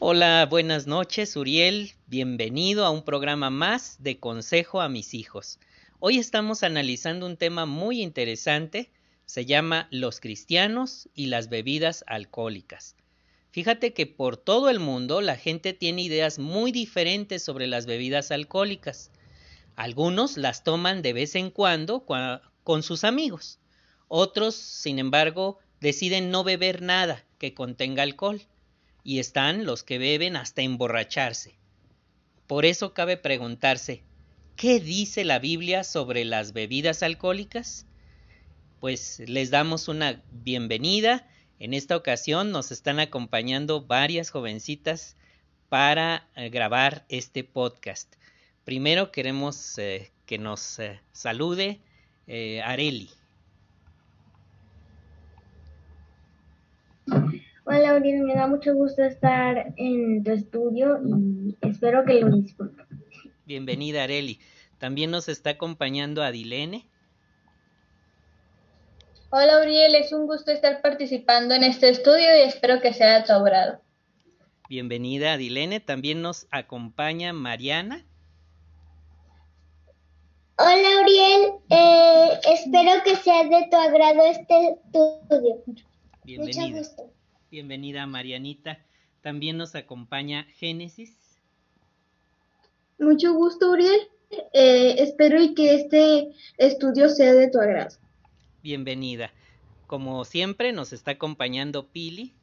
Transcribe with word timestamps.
Hola, 0.00 0.46
buenas 0.48 0.86
noches, 0.86 1.34
Uriel. 1.34 1.90
Bienvenido 2.06 2.84
a 2.84 2.90
un 2.90 3.02
programa 3.02 3.50
más 3.50 3.96
de 4.00 4.20
Consejo 4.20 4.80
a 4.80 4.88
mis 4.88 5.12
hijos. 5.12 5.58
Hoy 5.98 6.18
estamos 6.18 6.62
analizando 6.62 7.26
un 7.26 7.36
tema 7.36 7.66
muy 7.66 8.00
interesante. 8.00 8.92
Se 9.26 9.44
llama 9.44 9.88
Los 9.90 10.20
cristianos 10.20 11.08
y 11.14 11.26
las 11.26 11.48
bebidas 11.48 12.04
alcohólicas. 12.06 12.94
Fíjate 13.50 13.92
que 13.92 14.06
por 14.06 14.36
todo 14.36 14.70
el 14.70 14.78
mundo 14.78 15.20
la 15.20 15.34
gente 15.34 15.72
tiene 15.72 16.02
ideas 16.02 16.38
muy 16.38 16.70
diferentes 16.70 17.42
sobre 17.42 17.66
las 17.66 17.84
bebidas 17.86 18.30
alcohólicas. 18.30 19.10
Algunos 19.74 20.36
las 20.36 20.62
toman 20.62 21.02
de 21.02 21.12
vez 21.12 21.34
en 21.34 21.50
cuando 21.50 22.06
con 22.62 22.84
sus 22.84 23.02
amigos. 23.02 23.58
Otros, 24.06 24.54
sin 24.54 25.00
embargo, 25.00 25.58
deciden 25.80 26.30
no 26.30 26.44
beber 26.44 26.82
nada 26.82 27.24
que 27.38 27.52
contenga 27.52 28.04
alcohol 28.04 28.40
y 29.04 29.18
están 29.18 29.64
los 29.64 29.82
que 29.82 29.98
beben 29.98 30.36
hasta 30.36 30.62
emborracharse. 30.62 31.58
Por 32.46 32.64
eso 32.64 32.94
cabe 32.94 33.16
preguntarse, 33.16 34.02
¿qué 34.56 34.80
dice 34.80 35.24
la 35.24 35.38
Biblia 35.38 35.84
sobre 35.84 36.24
las 36.24 36.52
bebidas 36.52 37.02
alcohólicas? 37.02 37.86
Pues 38.80 39.20
les 39.26 39.50
damos 39.50 39.88
una 39.88 40.22
bienvenida. 40.30 41.28
En 41.58 41.74
esta 41.74 41.96
ocasión 41.96 42.52
nos 42.52 42.70
están 42.70 43.00
acompañando 43.00 43.84
varias 43.84 44.30
jovencitas 44.30 45.16
para 45.68 46.28
eh, 46.36 46.48
grabar 46.48 47.04
este 47.08 47.44
podcast. 47.44 48.14
Primero 48.64 49.10
queremos 49.10 49.78
eh, 49.78 50.10
que 50.26 50.38
nos 50.38 50.78
eh, 50.78 51.00
salude 51.12 51.80
Areli. 52.62 53.10
Hola, 57.88 58.00
Uriel, 58.00 58.22
me 58.24 58.34
da 58.34 58.46
mucho 58.46 58.74
gusto 58.74 59.02
estar 59.02 59.72
en 59.78 60.22
tu 60.22 60.30
estudio 60.32 61.00
y 61.06 61.56
espero 61.62 62.04
que 62.04 62.20
lo 62.20 62.36
disfrutes. 62.36 62.86
Bienvenida, 63.46 64.02
Areli. 64.02 64.40
También 64.76 65.10
nos 65.10 65.30
está 65.30 65.50
acompañando 65.50 66.22
Adilene. 66.22 66.86
Hola, 69.30 69.62
Uriel, 69.62 69.94
es 69.94 70.12
un 70.12 70.26
gusto 70.26 70.52
estar 70.52 70.82
participando 70.82 71.54
en 71.54 71.62
este 71.62 71.88
estudio 71.88 72.26
y 72.36 72.42
espero 72.42 72.78
que 72.82 72.92
sea 72.92 73.20
de 73.20 73.26
tu 73.26 73.32
agrado. 73.32 73.80
Bienvenida, 74.68 75.32
Adilene. 75.32 75.80
También 75.80 76.20
nos 76.20 76.46
acompaña 76.50 77.32
Mariana. 77.32 78.04
Hola, 80.58 80.88
Uriel. 81.00 81.52
Eh, 81.70 82.40
espero 82.52 83.02
que 83.02 83.16
sea 83.16 83.44
de 83.44 83.66
tu 83.70 83.76
agrado 83.78 84.26
este 84.26 84.72
estudio. 84.72 85.62
Bienvenida. 86.24 86.66
Mucho 86.66 86.76
gusto. 86.76 87.17
Bienvenida 87.50 88.06
Marianita. 88.06 88.78
También 89.22 89.56
nos 89.56 89.74
acompaña 89.74 90.44
Génesis. 90.56 91.16
Mucho 92.98 93.32
gusto, 93.32 93.70
Uriel. 93.70 94.00
Eh, 94.52 94.96
espero 94.98 95.42
y 95.42 95.54
que 95.54 95.74
este 95.74 96.28
estudio 96.58 97.08
sea 97.08 97.32
de 97.32 97.48
tu 97.48 97.58
agrado. 97.58 97.96
Bienvenida. 98.62 99.32
Como 99.86 100.24
siempre, 100.26 100.72
nos 100.72 100.92
está 100.92 101.12
acompañando 101.12 101.86
Pili. 101.86 102.34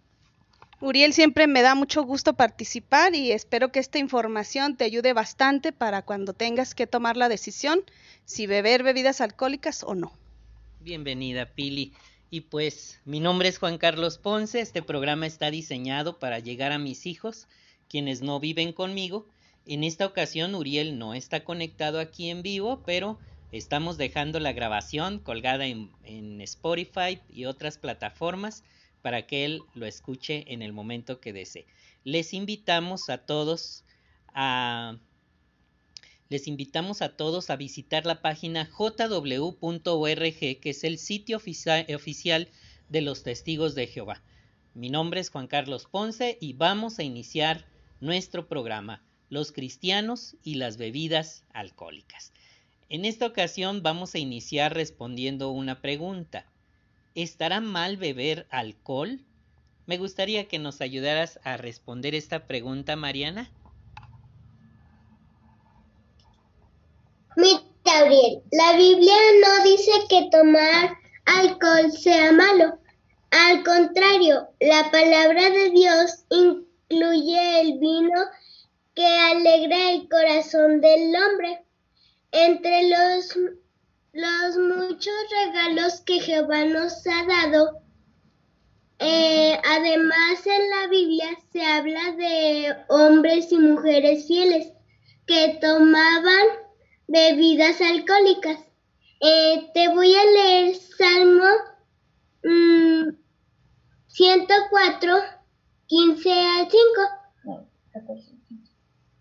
Uriel, 0.81 1.13
siempre 1.13 1.45
me 1.45 1.61
da 1.61 1.75
mucho 1.75 2.03
gusto 2.03 2.33
participar 2.33 3.13
y 3.15 3.31
espero 3.31 3.71
que 3.71 3.79
esta 3.79 3.99
información 3.99 4.75
te 4.75 4.85
ayude 4.85 5.13
bastante 5.13 5.71
para 5.71 6.01
cuando 6.01 6.33
tengas 6.33 6.73
que 6.73 6.87
tomar 6.87 7.15
la 7.15 7.29
decisión 7.29 7.83
si 8.25 8.47
beber 8.47 8.83
bebidas 8.83 9.21
alcohólicas 9.21 9.83
o 9.83 9.93
no. 9.93 10.11
Bienvenida, 10.81 11.45
Pili. 11.45 11.93
Y 12.31 12.41
pues 12.41 12.99
mi 13.05 13.19
nombre 13.19 13.49
es 13.49 13.59
Juan 13.59 13.77
Carlos 13.77 14.17
Ponce, 14.17 14.59
este 14.59 14.81
programa 14.81 15.27
está 15.27 15.51
diseñado 15.51 16.17
para 16.17 16.39
llegar 16.39 16.71
a 16.71 16.79
mis 16.79 17.05
hijos, 17.05 17.47
quienes 17.87 18.21
no 18.21 18.39
viven 18.39 18.73
conmigo. 18.73 19.27
En 19.67 19.83
esta 19.83 20.05
ocasión 20.05 20.55
Uriel 20.55 20.97
no 20.97 21.13
está 21.13 21.43
conectado 21.43 21.99
aquí 21.99 22.29
en 22.29 22.41
vivo, 22.41 22.81
pero 22.85 23.19
estamos 23.51 23.97
dejando 23.97 24.39
la 24.39 24.53
grabación 24.53 25.19
colgada 25.19 25.65
en, 25.65 25.91
Spotify 26.41 27.19
y 27.29 27.45
otras 27.45 27.77
plataformas 27.77 28.63
para 29.01 29.25
que 29.27 29.45
él 29.45 29.61
lo 29.73 29.85
escuche 29.85 30.45
en 30.47 30.61
el 30.61 30.73
momento 30.73 31.19
que 31.19 31.33
desee. 31.33 31.65
Les 32.03 32.33
invitamos 32.33 33.09
a 33.09 33.19
todos 33.19 33.83
a 34.33 34.97
les 36.29 36.47
invitamos 36.47 37.01
a 37.01 37.15
todos 37.15 37.49
a 37.49 37.55
visitar 37.55 38.05
la 38.05 38.21
página 38.21 38.65
jw.org, 38.65 40.39
que 40.39 40.69
es 40.69 40.83
el 40.83 40.97
sitio 40.97 41.37
oficial 41.37 42.47
de 42.89 43.01
los 43.01 43.23
testigos 43.23 43.75
de 43.75 43.87
Jehová. 43.87 44.23
Mi 44.73 44.89
nombre 44.89 45.19
es 45.19 45.29
Juan 45.29 45.47
Carlos 45.47 45.85
Ponce 45.89 46.37
y 46.41 46.53
vamos 46.53 46.99
a 46.99 47.03
iniciar 47.03 47.65
nuestro 48.01 48.47
programa, 48.47 49.03
Los 49.29 49.51
cristianos 49.51 50.35
y 50.43 50.55
las 50.55 50.77
bebidas 50.77 51.43
alcohólicas. 51.53 52.31
En 52.89 53.05
esta 53.05 53.25
ocasión 53.25 53.81
vamos 53.83 54.15
a 54.15 54.19
iniciar 54.19 54.73
respondiendo 54.73 55.49
una 55.49 55.81
pregunta. 55.81 56.45
¿Estará 57.15 57.61
mal 57.61 57.97
beber 57.97 58.47
alcohol? 58.49 59.21
Me 59.85 59.97
gustaría 59.97 60.47
que 60.47 60.59
nos 60.59 60.81
ayudaras 60.81 61.39
a 61.43 61.57
responder 61.57 62.15
esta 62.15 62.47
pregunta, 62.47 62.95
Mariana. 62.95 63.51
Mira, 67.35 67.61
Gabriel, 67.83 68.41
la 68.51 68.77
Biblia 68.77 69.13
no 69.41 69.63
dice 69.63 69.91
que 70.09 70.29
tomar 70.31 70.97
alcohol 71.25 71.91
sea 71.91 72.31
malo. 72.31 72.79
Al 73.29 73.63
contrario, 73.63 74.47
la 74.59 74.89
palabra 74.89 75.49
de 75.49 75.69
Dios 75.69 76.25
incluye 76.29 77.61
el 77.61 77.77
vino 77.79 78.19
que 78.95 79.05
alegra 79.05 79.91
el 79.91 80.09
corazón 80.09 80.81
del 80.81 81.13
hombre. 81.15 81.63
Entre 82.31 82.89
los, 82.89 83.35
los 84.13 84.57
muchos 84.57 85.13
regalos 85.29 86.01
que 86.01 86.21
Jehová 86.21 86.65
nos 86.65 87.05
ha 87.05 87.25
dado, 87.27 87.81
eh, 88.99 89.59
además 89.63 90.45
en 90.45 90.69
la 90.69 90.87
Biblia 90.87 91.37
se 91.51 91.61
habla 91.63 92.11
de 92.13 92.75
hombres 92.87 93.51
y 93.51 93.59
mujeres 93.59 94.25
fieles 94.25 94.71
que 95.27 95.57
tomaban 95.61 96.64
bebidas 97.07 97.81
alcohólicas. 97.81 98.59
Eh, 99.21 99.71
te 99.73 99.87
voy 99.89 100.13
a 100.15 100.25
leer 100.25 100.75
Salmo 100.75 101.45
104, 104.07 105.17
15 105.87 106.31
al 106.31 106.69
5. 106.69 106.81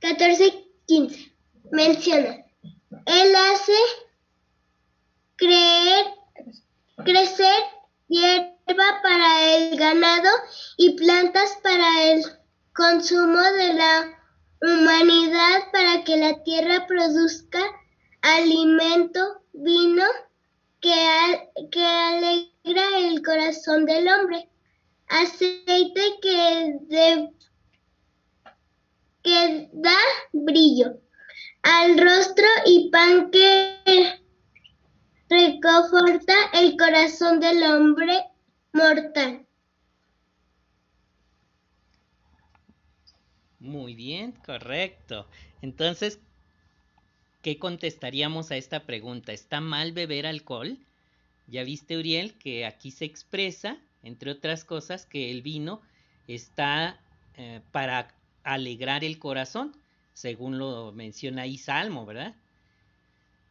14, 0.00 0.68
15. 0.86 1.32
Menciona. 1.70 2.44
Él 3.06 3.34
hace 3.34 3.72
creer, 5.36 6.06
crecer 7.04 7.54
hierba 8.08 9.00
para 9.02 9.54
el 9.56 9.76
ganado 9.76 10.28
y 10.76 10.90
plantas 10.96 11.58
para 11.62 12.04
el 12.04 12.24
consumo 12.74 13.40
de 13.40 13.74
la 13.74 14.23
humanidad 14.72 15.70
para 15.72 16.04
que 16.04 16.16
la 16.16 16.42
tierra 16.42 16.86
produzca 16.86 17.60
alimento, 18.22 19.42
vino 19.52 20.04
que, 20.80 20.92
alegra 20.92 22.98
el 22.98 23.22
corazón 23.22 23.86
del 23.86 24.08
hombre, 24.08 24.48
aceite 25.08 26.00
que, 26.22 26.78
que 29.22 29.68
da 29.72 29.96
brillo 30.32 31.00
al 31.62 31.98
rostro 31.98 32.46
y 32.66 32.90
pan 32.90 33.30
que 33.30 34.20
reconforta 35.28 36.34
el 36.52 36.76
corazón 36.76 37.40
del 37.40 37.62
hombre 37.62 38.24
mortal. 38.72 39.43
Muy 43.64 43.94
bien, 43.94 44.32
correcto. 44.44 45.26
Entonces, 45.62 46.20
¿qué 47.40 47.58
contestaríamos 47.58 48.50
a 48.50 48.58
esta 48.58 48.84
pregunta? 48.84 49.32
¿Está 49.32 49.62
mal 49.62 49.92
beber 49.92 50.26
alcohol? 50.26 50.76
Ya 51.46 51.64
viste, 51.64 51.96
Uriel, 51.96 52.34
que 52.34 52.66
aquí 52.66 52.90
se 52.90 53.06
expresa, 53.06 53.78
entre 54.02 54.30
otras 54.32 54.64
cosas, 54.64 55.06
que 55.06 55.30
el 55.30 55.40
vino 55.40 55.80
está 56.28 57.00
eh, 57.38 57.62
para 57.72 58.14
alegrar 58.42 59.02
el 59.02 59.18
corazón, 59.18 59.74
según 60.12 60.58
lo 60.58 60.92
menciona 60.92 61.42
ahí 61.42 61.56
Salmo, 61.56 62.04
¿verdad? 62.04 62.34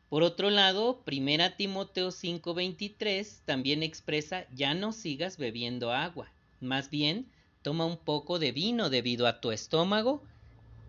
Por 0.10 0.22
otro 0.22 0.52
lado, 0.52 1.02
Primera 1.06 1.58
Timoteo 1.58 2.12
5:23 2.12 3.42
también 3.46 3.82
expresa, 3.82 4.46
ya 4.54 4.76
no 4.76 4.92
sigas 4.92 5.38
bebiendo 5.40 5.92
agua, 5.92 6.32
más 6.62 6.92
bien 6.92 7.33
toma 7.64 7.86
un 7.86 7.98
poco 7.98 8.38
de 8.38 8.52
vino 8.52 8.90
debido 8.90 9.26
a 9.26 9.42
tu 9.42 9.52
estómago 9.52 10.24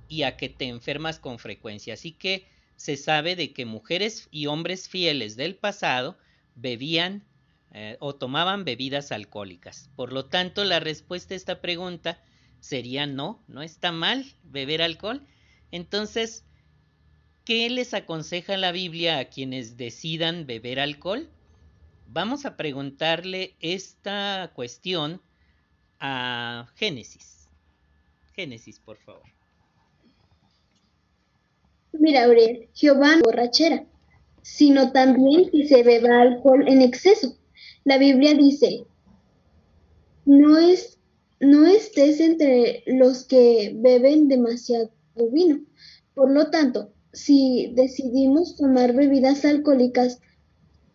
y 0.09 0.25
a 0.25 0.37
que 0.37 0.51
te 0.51 0.67
enfermas 0.67 1.19
con 1.19 1.39
frecuencia. 1.39 1.95
Así 1.95 2.13
que 2.13 2.47
se 2.77 2.97
sabe 2.97 3.37
de 3.37 3.53
que 3.53 3.65
mujeres 3.65 4.29
y 4.31 4.47
hombres 4.47 4.89
fieles 4.89 5.37
del 5.37 5.55
pasado 5.55 6.19
bebían 6.57 7.25
eh, 7.73 7.97
o 8.01 8.15
tomaban 8.15 8.65
bebidas 8.65 9.13
alcohólicas. 9.13 9.91
Por 9.97 10.13
lo 10.13 10.27
tanto, 10.27 10.65
la 10.65 10.81
respuesta 10.81 11.35
a 11.35 11.37
esta 11.37 11.61
pregunta 11.61 12.23
sería 12.61 13.07
no, 13.07 13.43
no 13.49 13.63
está 13.63 13.93
mal 13.93 14.25
beber 14.43 14.83
alcohol. 14.83 15.27
Entonces, 15.71 16.45
¿qué 17.45 17.69
les 17.71 17.95
aconseja 17.95 18.57
la 18.57 18.73
Biblia 18.73 19.19
a 19.19 19.25
quienes 19.27 19.77
decidan 19.77 20.47
beber 20.47 20.81
alcohol? 20.81 21.29
Vamos 22.07 22.45
a 22.45 22.57
preguntarle 22.57 23.57
esta 23.61 24.53
cuestión 24.55 25.21
a 26.07 26.67
Génesis. 26.75 27.49
Génesis, 28.35 28.79
por 28.79 28.99
favor. 28.99 29.23
Mira, 31.95 32.25
Aurel, 32.25 32.69
Jehová 32.75 33.17
no 33.17 33.23
borrachera, 33.23 33.87
sino 34.43 34.93
también 34.93 35.49
que 35.51 35.67
se 35.67 35.83
beba 35.83 36.21
alcohol 36.21 36.69
en 36.69 36.83
exceso. 36.83 37.39
La 37.85 37.97
Biblia 37.97 38.35
dice, 38.35 38.85
no, 40.27 40.59
es, 40.59 40.99
no 41.41 41.67
estés 41.67 42.21
entre 42.21 42.83
los 42.87 43.25
que 43.25 43.73
beben 43.75 44.29
demasiado 44.29 44.91
vino. 45.33 45.61
Por 46.15 46.31
lo 46.31 46.51
tanto, 46.51 46.93
si 47.15 47.73
decidimos 47.75 48.57
tomar 48.57 48.95
bebidas 48.95 49.47
alcohólicas 49.47 50.21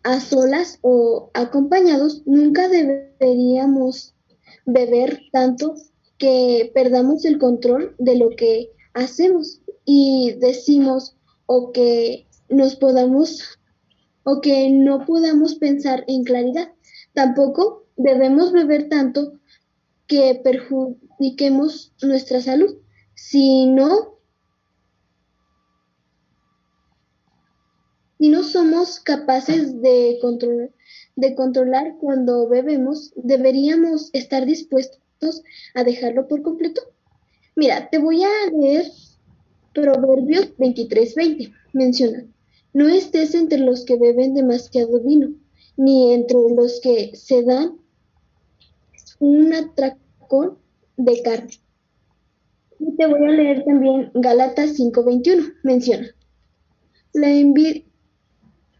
a 0.04 0.20
solas 0.20 0.78
o 0.82 1.32
acompañados, 1.34 2.22
nunca 2.26 2.68
deberíamos 2.68 4.14
beber 4.66 5.22
tanto 5.32 5.74
que 6.18 6.70
perdamos 6.74 7.24
el 7.24 7.38
control 7.38 7.94
de 7.98 8.16
lo 8.16 8.30
que 8.30 8.70
hacemos 8.94 9.62
y 9.84 10.34
decimos 10.38 11.16
o 11.46 11.72
que 11.72 12.26
nos 12.48 12.76
podamos 12.76 13.58
o 14.22 14.40
que 14.40 14.70
no 14.70 15.06
podamos 15.06 15.54
pensar 15.54 16.04
en 16.06 16.24
claridad. 16.24 16.72
Tampoco 17.14 17.86
debemos 17.96 18.52
beber 18.52 18.88
tanto 18.88 19.32
que 20.06 20.40
perjudiquemos 20.42 21.92
nuestra 22.02 22.40
salud. 22.40 22.76
Si 23.14 23.66
no, 23.66 24.18
si 28.18 28.28
no 28.28 28.42
somos 28.42 29.00
capaces 29.00 29.80
de 29.80 30.18
controlar, 30.20 30.70
de 31.16 31.34
controlar 31.34 31.96
cuando 31.98 32.48
bebemos, 32.48 33.12
deberíamos 33.16 34.10
estar 34.12 34.46
dispuestos 34.46 35.42
a 35.74 35.84
dejarlo 35.84 36.28
por 36.28 36.42
completo. 36.42 36.82
Mira, 37.56 37.90
te 37.90 37.98
voy 37.98 38.22
a 38.22 38.50
leer 38.52 38.90
Proverbios 39.74 40.56
23:20. 40.56 41.52
Menciona, 41.72 42.26
no 42.72 42.88
estés 42.88 43.34
entre 43.34 43.58
los 43.58 43.84
que 43.84 43.96
beben 43.96 44.34
demasiado 44.34 45.00
vino, 45.00 45.30
ni 45.76 46.12
entre 46.12 46.38
los 46.54 46.80
que 46.80 47.12
se 47.14 47.42
dan 47.42 47.78
un 49.18 49.52
atracón 49.52 50.58
de 50.96 51.22
carne. 51.22 51.60
Y 52.78 52.96
te 52.96 53.06
voy 53.06 53.24
a 53.24 53.30
leer 53.30 53.64
también 53.64 54.10
Galatas 54.14 54.74
5:21. 54.76 55.52
Menciona, 55.62 56.08
la, 57.12 57.30
envidia, 57.30 57.84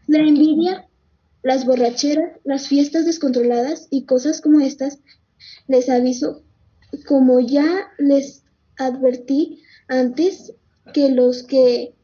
la 0.07 0.19
envidia, 0.19 0.89
las 1.43 1.65
borracheras, 1.65 2.39
las 2.45 2.69
fiestas 2.69 3.07
descontroladas 3.07 3.89
y 3.91 4.05
cosas 4.05 4.41
como 4.41 4.61
estas, 4.61 4.99
les 5.69 5.89
aviso, 5.89 6.43
como 7.07 7.41
ya 7.41 7.89
les 7.99 8.45
advertí 8.77 9.63
antes, 9.89 10.55
que 10.93 11.11
los 11.11 11.43
que 11.43 11.95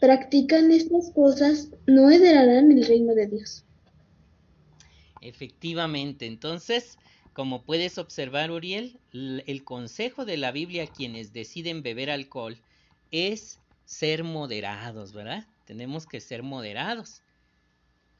practican 0.00 0.70
estas 0.70 1.10
cosas 1.10 1.70
no 1.86 2.10
heredarán 2.10 2.70
el 2.70 2.84
reino 2.86 3.14
de 3.14 3.26
Dios. 3.26 3.64
Efectivamente, 5.20 6.26
entonces, 6.26 6.98
como 7.32 7.62
puedes 7.62 7.98
observar, 7.98 8.50
Uriel, 8.50 9.00
el 9.12 9.64
consejo 9.64 10.24
de 10.24 10.36
la 10.36 10.52
Biblia 10.52 10.84
a 10.84 10.86
quienes 10.86 11.32
deciden 11.32 11.82
beber 11.82 12.10
alcohol 12.10 12.58
es 13.10 13.58
ser 13.84 14.24
moderados, 14.24 15.12
¿verdad? 15.12 15.46
Tenemos 15.64 16.06
que 16.06 16.20
ser 16.20 16.42
moderados. 16.42 17.22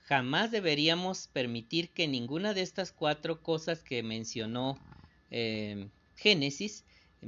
Jamás 0.07 0.53
deberíamos 0.53 1.29
permitir 1.33 1.91
que 1.91 2.07
ninguna 2.07 2.55
de 2.55 2.63
estas 2.63 2.93
cuatro 2.93 3.43
cosas 3.43 3.83
que 3.83 4.05
mencionó 4.05 4.79
eh, 5.33 5.89
Génesis 6.15 6.85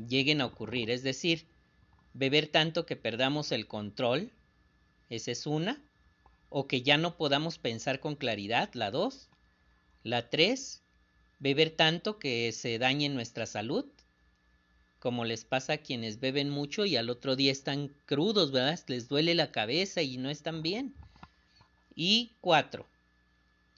lleguen 0.08 0.40
a 0.40 0.46
ocurrir. 0.46 0.88
Es 0.90 1.02
decir, 1.02 1.44
beber 2.14 2.46
tanto 2.46 2.86
que 2.86 2.94
perdamos 2.94 3.50
el 3.50 3.66
control, 3.66 4.30
esa 5.10 5.32
es 5.32 5.44
una, 5.44 5.82
o 6.50 6.68
que 6.68 6.82
ya 6.82 6.96
no 6.98 7.16
podamos 7.16 7.58
pensar 7.58 7.98
con 7.98 8.14
claridad, 8.14 8.70
la 8.74 8.92
dos, 8.92 9.28
la 10.04 10.30
tres, 10.30 10.80
beber 11.40 11.70
tanto 11.70 12.20
que 12.20 12.52
se 12.52 12.78
dañe 12.78 13.08
nuestra 13.08 13.46
salud, 13.46 13.86
como 15.00 15.24
les 15.24 15.44
pasa 15.44 15.74
a 15.74 15.78
quienes 15.78 16.20
beben 16.20 16.48
mucho 16.48 16.84
y 16.84 16.96
al 16.96 17.10
otro 17.10 17.34
día 17.34 17.50
están 17.50 17.92
crudos, 18.06 18.52
¿verdad? 18.52 18.78
Les 18.86 19.08
duele 19.08 19.34
la 19.34 19.50
cabeza 19.50 20.00
y 20.02 20.16
no 20.16 20.30
están 20.30 20.62
bien. 20.62 20.94
Y 22.00 22.30
cuatro, 22.40 22.86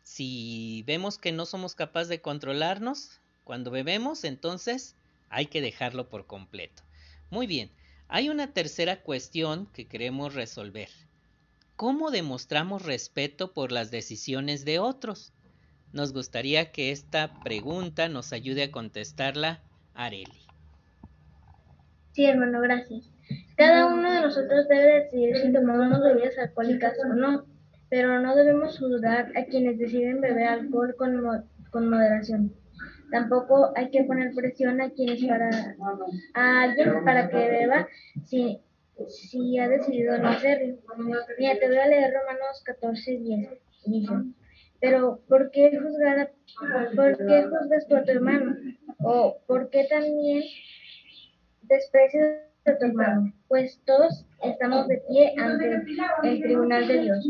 si 0.02 0.84
vemos 0.86 1.16
que 1.16 1.32
no 1.32 1.46
somos 1.46 1.74
capaces 1.74 2.10
de 2.10 2.20
controlarnos 2.20 3.18
cuando 3.44 3.70
bebemos, 3.70 4.24
entonces 4.24 4.94
hay 5.30 5.46
que 5.46 5.62
dejarlo 5.62 6.10
por 6.10 6.26
completo. 6.26 6.82
Muy 7.30 7.46
bien, 7.46 7.70
hay 8.08 8.28
una 8.28 8.52
tercera 8.52 9.00
cuestión 9.00 9.68
que 9.72 9.86
queremos 9.86 10.34
resolver. 10.34 10.90
¿Cómo 11.76 12.10
demostramos 12.10 12.84
respeto 12.84 13.52
por 13.54 13.72
las 13.72 13.90
decisiones 13.90 14.66
de 14.66 14.80
otros? 14.80 15.32
Nos 15.94 16.12
gustaría 16.12 16.72
que 16.72 16.90
esta 16.90 17.40
pregunta 17.40 18.10
nos 18.10 18.34
ayude 18.34 18.64
a 18.64 18.70
contestarla 18.70 19.62
Areli. 19.94 20.42
Sí, 22.12 22.26
hermano, 22.26 22.60
gracias. 22.60 23.08
Cada 23.56 23.86
uno 23.86 24.12
de 24.12 24.20
nosotros 24.20 24.68
debe 24.68 25.04
decidir 25.04 25.38
si 25.38 25.50
tomamos 25.54 26.02
bebidas 26.02 26.36
alcohólicas 26.36 26.98
o 27.02 27.14
no, 27.14 27.49
pero 27.90 28.20
no 28.20 28.36
debemos 28.36 28.78
juzgar 28.78 29.32
a 29.36 29.44
quienes 29.44 29.78
deciden 29.78 30.20
beber 30.20 30.46
alcohol 30.46 30.94
con, 30.96 31.44
con 31.70 31.90
moderación. 31.90 32.54
Tampoco 33.10 33.72
hay 33.74 33.90
que 33.90 34.04
poner 34.04 34.32
presión 34.32 34.80
a 34.80 34.90
quienes 34.90 35.24
para 35.24 35.50
a 36.34 36.62
alguien 36.62 37.04
para 37.04 37.28
que 37.28 37.36
beba 37.36 37.88
si, 38.24 38.60
si 39.08 39.58
ha 39.58 39.68
decidido 39.68 40.16
no 40.18 40.28
hacerlo. 40.28 40.76
Mira, 41.36 41.58
te 41.58 41.66
voy 41.66 41.78
a 41.78 41.88
leer 41.88 42.14
Romanos 42.14 42.62
14, 42.64 43.18
10. 43.18 43.48
Dice, 43.86 44.12
pero 44.80 45.20
¿por 45.28 45.50
qué 45.50 45.76
juzgar 45.76 46.20
a, 46.20 46.30
por 46.94 47.16
qué 47.18 47.44
juzgas 47.44 47.88
tú 47.88 47.96
a 47.96 48.04
tu 48.04 48.12
hermano? 48.12 48.56
¿O 49.02 49.38
por 49.46 49.70
qué 49.70 49.86
también 49.90 50.44
desprecias 51.62 52.49
Pues 53.48 53.80
todos 53.84 54.24
estamos 54.42 54.86
de 54.88 54.98
pie 55.08 55.34
ante 55.38 55.72
el 56.22 56.42
tribunal 56.42 56.86
de 56.86 57.02
Dios. 57.02 57.26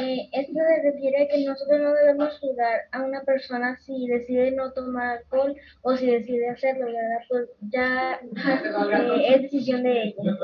Eh, 0.00 0.28
esto 0.32 0.52
se 0.52 0.90
refiere 0.90 1.28
que 1.28 1.44
nosotros 1.44 1.80
no 1.80 1.94
debemos 1.94 2.38
juzgar 2.40 2.82
a 2.92 3.02
una 3.02 3.22
persona 3.22 3.78
si 3.78 4.06
decide 4.06 4.50
no 4.50 4.72
tomar 4.72 5.18
alcohol 5.18 5.56
o 5.82 5.96
si 5.96 6.06
decide 6.06 6.50
hacerlo, 6.50 6.86
¿verdad? 6.86 7.18
Pues 7.28 7.48
ya 7.60 8.14
eh, 8.14 9.34
es 9.34 9.42
decisión 9.42 9.82
de 9.84 10.02
ella. 10.02 10.38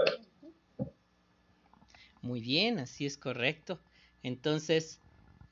Muy 2.23 2.41
bien, 2.41 2.79
así 2.79 3.05
es 3.05 3.19
correcto. 3.19 3.81
Entonces, 4.23 5.01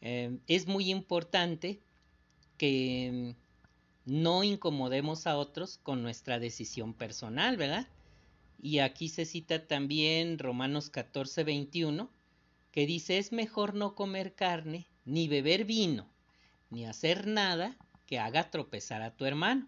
eh, 0.01 0.39
es 0.47 0.67
muy 0.69 0.91
importante 0.91 1.81
que 2.57 3.35
no 4.07 4.45
incomodemos 4.45 5.27
a 5.27 5.37
otros 5.37 5.79
con 5.83 6.03
nuestra 6.03 6.39
decisión 6.39 6.95
personal, 6.95 7.57
¿verdad? 7.57 7.87
Y 8.63 8.81
aquí 8.81 9.09
se 9.09 9.25
cita 9.25 9.67
también 9.67 10.39
Romanos 10.39 10.91
14, 10.91 11.45
21, 11.45 12.11
que 12.73 12.87
dice, 12.87 13.17
es 13.17 13.33
mejor 13.33 13.75
no 13.75 13.95
comer 13.95 14.35
carne, 14.35 14.87
ni 15.07 15.29
beber 15.29 15.65
vino, 15.65 16.07
ni 16.69 16.85
hacer 16.85 17.27
nada 17.27 17.79
que 18.07 18.19
haga 18.19 18.51
tropezar 18.51 19.01
a 19.01 19.17
tu 19.17 19.25
hermano. 19.25 19.67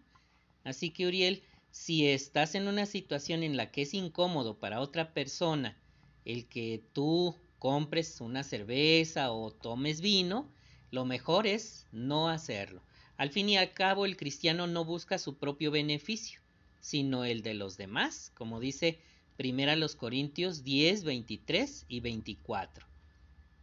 Así 0.62 0.90
que, 0.90 1.06
Uriel, 1.06 1.42
si 1.70 2.06
estás 2.06 2.54
en 2.54 2.68
una 2.68 2.84
situación 2.84 3.42
en 3.42 3.56
la 3.56 3.70
que 3.70 3.82
es 3.82 3.94
incómodo 3.94 4.58
para 4.58 4.80
otra 4.80 5.14
persona 5.14 5.78
el 6.26 6.46
que 6.46 6.84
tú 6.92 7.34
compres 7.58 8.20
una 8.20 8.42
cerveza 8.42 9.32
o 9.32 9.52
tomes 9.52 10.02
vino, 10.02 10.52
lo 10.90 11.06
mejor 11.06 11.46
es 11.46 11.86
no 11.92 12.28
hacerlo. 12.28 12.82
Al 13.16 13.30
fin 13.30 13.48
y 13.48 13.56
al 13.56 13.72
cabo, 13.72 14.04
el 14.04 14.18
cristiano 14.18 14.66
no 14.66 14.84
busca 14.84 15.16
su 15.16 15.38
propio 15.38 15.70
beneficio, 15.70 16.41
sino 16.82 17.24
el 17.24 17.40
de 17.42 17.54
los 17.54 17.78
demás, 17.78 18.30
como 18.34 18.60
dice 18.60 18.98
Primera 19.38 19.76
los 19.76 19.96
Corintios 19.96 20.62
10, 20.62 21.04
23 21.04 21.86
y 21.88 22.00
24. 22.00 22.86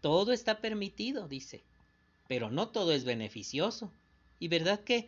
Todo 0.01 0.33
está 0.33 0.61
permitido, 0.61 1.27
dice, 1.27 1.63
pero 2.27 2.49
no 2.49 2.69
todo 2.69 2.91
es 2.91 3.03
beneficioso. 3.03 3.91
Y 4.39 4.47
verdad 4.47 4.79
que 4.83 5.07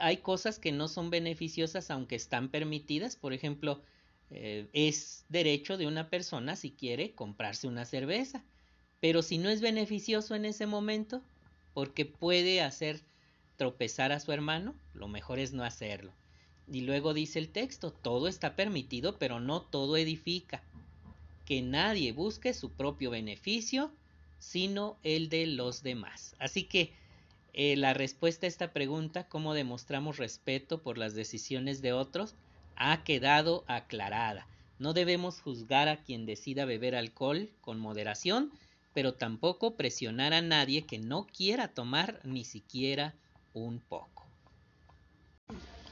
hay 0.00 0.16
cosas 0.16 0.58
que 0.58 0.72
no 0.72 0.88
son 0.88 1.10
beneficiosas 1.10 1.90
aunque 1.90 2.16
están 2.16 2.48
permitidas, 2.48 3.16
por 3.16 3.32
ejemplo, 3.32 3.82
eh, 4.30 4.68
es 4.72 5.24
derecho 5.28 5.76
de 5.76 5.86
una 5.86 6.08
persona 6.08 6.56
si 6.56 6.70
quiere 6.70 7.12
comprarse 7.12 7.68
una 7.68 7.84
cerveza, 7.84 8.42
pero 9.00 9.22
si 9.22 9.38
no 9.38 9.50
es 9.50 9.60
beneficioso 9.60 10.34
en 10.34 10.44
ese 10.44 10.66
momento, 10.66 11.22
porque 11.74 12.04
puede 12.04 12.62
hacer 12.62 13.00
tropezar 13.56 14.12
a 14.12 14.20
su 14.20 14.32
hermano, 14.32 14.74
lo 14.94 15.08
mejor 15.08 15.38
es 15.38 15.52
no 15.52 15.64
hacerlo. 15.64 16.12
Y 16.70 16.82
luego 16.82 17.14
dice 17.14 17.38
el 17.38 17.48
texto, 17.48 17.90
todo 17.92 18.28
está 18.28 18.54
permitido, 18.54 19.18
pero 19.18 19.40
no 19.40 19.60
todo 19.62 19.96
edifica. 19.96 20.62
Que 21.44 21.62
nadie 21.62 22.12
busque 22.12 22.54
su 22.54 22.70
propio 22.70 23.10
beneficio, 23.10 23.90
sino 24.38 24.96
el 25.02 25.28
de 25.28 25.46
los 25.46 25.82
demás. 25.82 26.36
Así 26.38 26.64
que 26.64 26.92
eh, 27.52 27.76
la 27.76 27.92
respuesta 27.92 28.46
a 28.46 28.48
esta 28.48 28.72
pregunta, 28.72 29.28
cómo 29.28 29.54
demostramos 29.54 30.18
respeto 30.18 30.80
por 30.80 30.96
las 30.96 31.14
decisiones 31.14 31.82
de 31.82 31.92
otros, 31.92 32.36
ha 32.76 33.02
quedado 33.02 33.64
aclarada. 33.66 34.46
No 34.78 34.92
debemos 34.92 35.40
juzgar 35.40 35.88
a 35.88 35.96
quien 35.96 36.24
decida 36.24 36.64
beber 36.64 36.94
alcohol 36.94 37.50
con 37.60 37.80
moderación, 37.80 38.52
pero 38.94 39.14
tampoco 39.14 39.74
presionar 39.74 40.32
a 40.32 40.40
nadie 40.40 40.82
que 40.82 40.98
no 40.98 41.26
quiera 41.26 41.68
tomar 41.68 42.20
ni 42.24 42.44
siquiera 42.44 43.14
un 43.52 43.80
poco. 43.80 44.24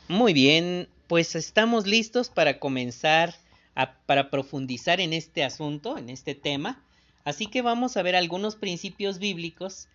Muy 0.08 0.32
bien, 0.32 0.88
pues 1.06 1.36
estamos 1.36 1.86
listos 1.86 2.30
para 2.30 2.58
comenzar 2.58 3.34
a, 3.74 3.98
para 4.06 4.30
profundizar 4.30 5.02
en 5.02 5.12
este 5.12 5.44
asunto, 5.44 5.98
en 5.98 6.08
este 6.08 6.34
tema. 6.34 6.82
Así 7.24 7.46
que 7.46 7.60
vamos 7.60 7.98
a 7.98 8.02
ver 8.02 8.16
algunos 8.16 8.56
principios 8.56 9.18
bíblicos 9.18 9.86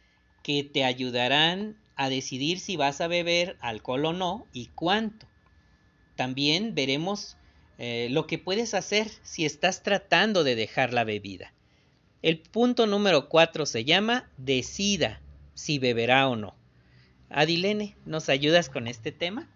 que 0.44 0.64
te 0.64 0.84
ayudarán 0.84 1.78
a 1.96 2.10
decidir 2.10 2.60
si 2.60 2.78
vas 2.78 3.02
a 3.02 3.08
beber 3.08 3.58
alcohol 3.60 4.06
o 4.06 4.14
no 4.14 4.46
y 4.54 4.68
cuánto. 4.76 5.26
También 6.16 6.76
veremos 6.76 7.36
eh, 7.80 8.08
lo 8.12 8.28
que 8.28 8.38
puedes 8.38 8.76
hacer 8.76 9.10
si 9.24 9.46
estás 9.46 9.82
tratando 9.82 10.44
de 10.44 10.56
dejar 10.56 10.94
la 10.94 11.06
bebida. 11.06 11.56
El 12.22 12.38
punto 12.38 12.86
número 12.86 13.30
cuatro 13.30 13.66
se 13.66 13.84
llama 13.84 14.30
decida 14.38 15.24
si 15.56 15.80
beberá 15.80 16.30
o 16.30 16.36
no. 16.36 16.56
Adilene, 17.32 17.98
¿nos 18.06 18.30
ayudas 18.30 18.70
con 18.70 18.88
este 18.88 19.12
tema? 19.12 19.50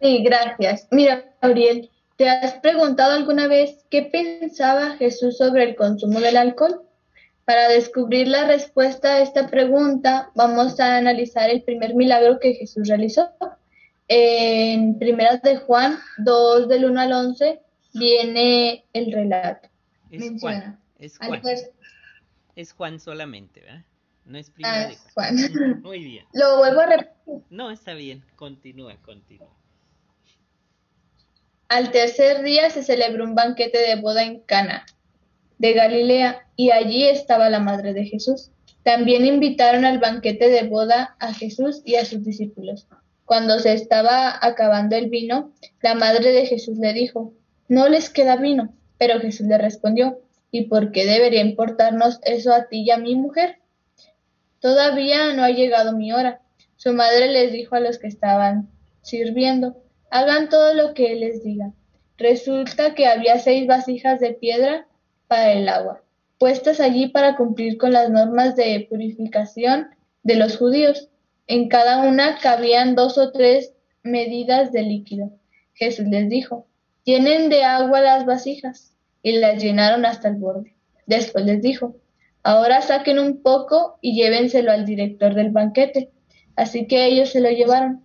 Sí, 0.00 0.22
gracias. 0.22 0.86
Mira, 0.90 1.24
Gabriel, 1.42 1.90
¿te 2.16 2.28
has 2.28 2.54
preguntado 2.54 3.12
alguna 3.12 3.48
vez 3.48 3.84
qué 3.90 4.02
pensaba 4.02 4.96
Jesús 4.96 5.38
sobre 5.38 5.64
el 5.64 5.76
consumo 5.76 6.20
del 6.20 6.36
alcohol? 6.36 6.82
Para 7.44 7.68
descubrir 7.68 8.28
la 8.28 8.46
respuesta 8.46 9.14
a 9.14 9.22
esta 9.22 9.48
pregunta, 9.48 10.30
vamos 10.34 10.78
a 10.80 10.98
analizar 10.98 11.48
el 11.48 11.62
primer 11.62 11.94
milagro 11.94 12.38
que 12.38 12.54
Jesús 12.54 12.86
realizó. 12.86 13.30
En 14.06 14.98
Primeras 14.98 15.42
de 15.42 15.56
Juan 15.56 15.98
2 16.18 16.68
del 16.68 16.84
1 16.84 17.00
al 17.00 17.12
11 17.12 17.60
viene 17.94 18.84
el 18.92 19.12
relato. 19.12 19.68
Es 20.10 20.40
Juan. 20.40 20.78
Es 20.98 21.18
Juan. 21.18 21.42
Es 22.54 22.72
Juan 22.72 23.00
solamente, 23.00 23.60
¿verdad? 23.60 23.84
No 24.24 24.36
es 24.36 24.50
Primera 24.50 24.82
ah, 24.82 24.88
de 24.88 24.96
Juan. 25.14 25.38
Juan. 25.38 25.82
Muy 25.82 26.04
bien. 26.04 26.26
Lo 26.34 26.58
vuelvo 26.58 26.80
a 26.80 26.86
repetir. 26.86 27.34
No, 27.50 27.70
está 27.70 27.94
bien. 27.94 28.24
Continúa, 28.36 28.96
continúa. 29.02 29.57
Al 31.68 31.90
tercer 31.90 32.42
día 32.42 32.70
se 32.70 32.82
celebró 32.82 33.24
un 33.24 33.34
banquete 33.34 33.78
de 33.78 33.96
boda 33.96 34.24
en 34.24 34.40
Cana 34.40 34.86
de 35.58 35.72
Galilea, 35.72 36.46
y 36.56 36.70
allí 36.70 37.06
estaba 37.06 37.50
la 37.50 37.60
madre 37.60 37.92
de 37.92 38.04
Jesús. 38.04 38.50
También 38.82 39.26
invitaron 39.26 39.84
al 39.84 39.98
banquete 39.98 40.48
de 40.48 40.62
boda 40.62 41.16
a 41.18 41.34
Jesús 41.34 41.82
y 41.84 41.96
a 41.96 42.04
sus 42.04 42.24
discípulos. 42.24 42.86
Cuando 43.24 43.58
se 43.58 43.74
estaba 43.74 44.38
acabando 44.40 44.96
el 44.96 45.10
vino, 45.10 45.52
la 45.82 45.94
madre 45.94 46.32
de 46.32 46.46
Jesús 46.46 46.78
le 46.78 46.94
dijo, 46.94 47.34
No 47.68 47.88
les 47.88 48.08
queda 48.08 48.36
vino. 48.36 48.72
Pero 48.96 49.20
Jesús 49.20 49.46
le 49.46 49.58
respondió, 49.58 50.20
¿Y 50.50 50.62
por 50.62 50.90
qué 50.90 51.04
debería 51.04 51.42
importarnos 51.42 52.20
eso 52.24 52.54
a 52.54 52.68
ti 52.68 52.82
y 52.82 52.90
a 52.90 52.96
mi 52.96 53.14
mujer? 53.14 53.58
Todavía 54.60 55.34
no 55.34 55.44
ha 55.44 55.50
llegado 55.50 55.96
mi 55.96 56.12
hora. 56.12 56.40
Su 56.76 56.92
madre 56.92 57.28
les 57.28 57.52
dijo 57.52 57.74
a 57.74 57.80
los 57.80 57.98
que 57.98 58.06
estaban 58.06 58.68
sirviendo, 59.02 59.76
hagan 60.10 60.48
todo 60.48 60.74
lo 60.74 60.94
que 60.94 61.12
él 61.12 61.20
les 61.20 61.42
diga. 61.42 61.72
Resulta 62.16 62.94
que 62.94 63.06
había 63.06 63.38
seis 63.38 63.66
vasijas 63.66 64.20
de 64.20 64.32
piedra 64.32 64.86
para 65.28 65.52
el 65.52 65.68
agua, 65.68 66.02
puestas 66.38 66.80
allí 66.80 67.08
para 67.08 67.36
cumplir 67.36 67.78
con 67.78 67.92
las 67.92 68.10
normas 68.10 68.56
de 68.56 68.86
purificación 68.88 69.88
de 70.22 70.36
los 70.36 70.56
judíos. 70.56 71.08
En 71.46 71.68
cada 71.68 72.02
una 72.02 72.38
cabían 72.38 72.94
dos 72.94 73.18
o 73.18 73.30
tres 73.32 73.72
medidas 74.02 74.72
de 74.72 74.82
líquido. 74.82 75.30
Jesús 75.74 76.06
les 76.06 76.28
dijo, 76.28 76.66
llenen 77.04 77.48
de 77.50 77.64
agua 77.64 78.00
las 78.00 78.26
vasijas, 78.26 78.94
y 79.22 79.32
las 79.32 79.62
llenaron 79.62 80.04
hasta 80.04 80.28
el 80.28 80.36
borde. 80.36 80.74
Después 81.06 81.44
les 81.44 81.60
dijo, 81.62 81.96
ahora 82.42 82.82
saquen 82.82 83.18
un 83.18 83.42
poco 83.42 83.98
y 84.00 84.14
llévenselo 84.14 84.72
al 84.72 84.84
director 84.84 85.34
del 85.34 85.50
banquete. 85.50 86.10
Así 86.56 86.86
que 86.86 87.06
ellos 87.06 87.30
se 87.30 87.40
lo 87.40 87.50
llevaron. 87.50 88.02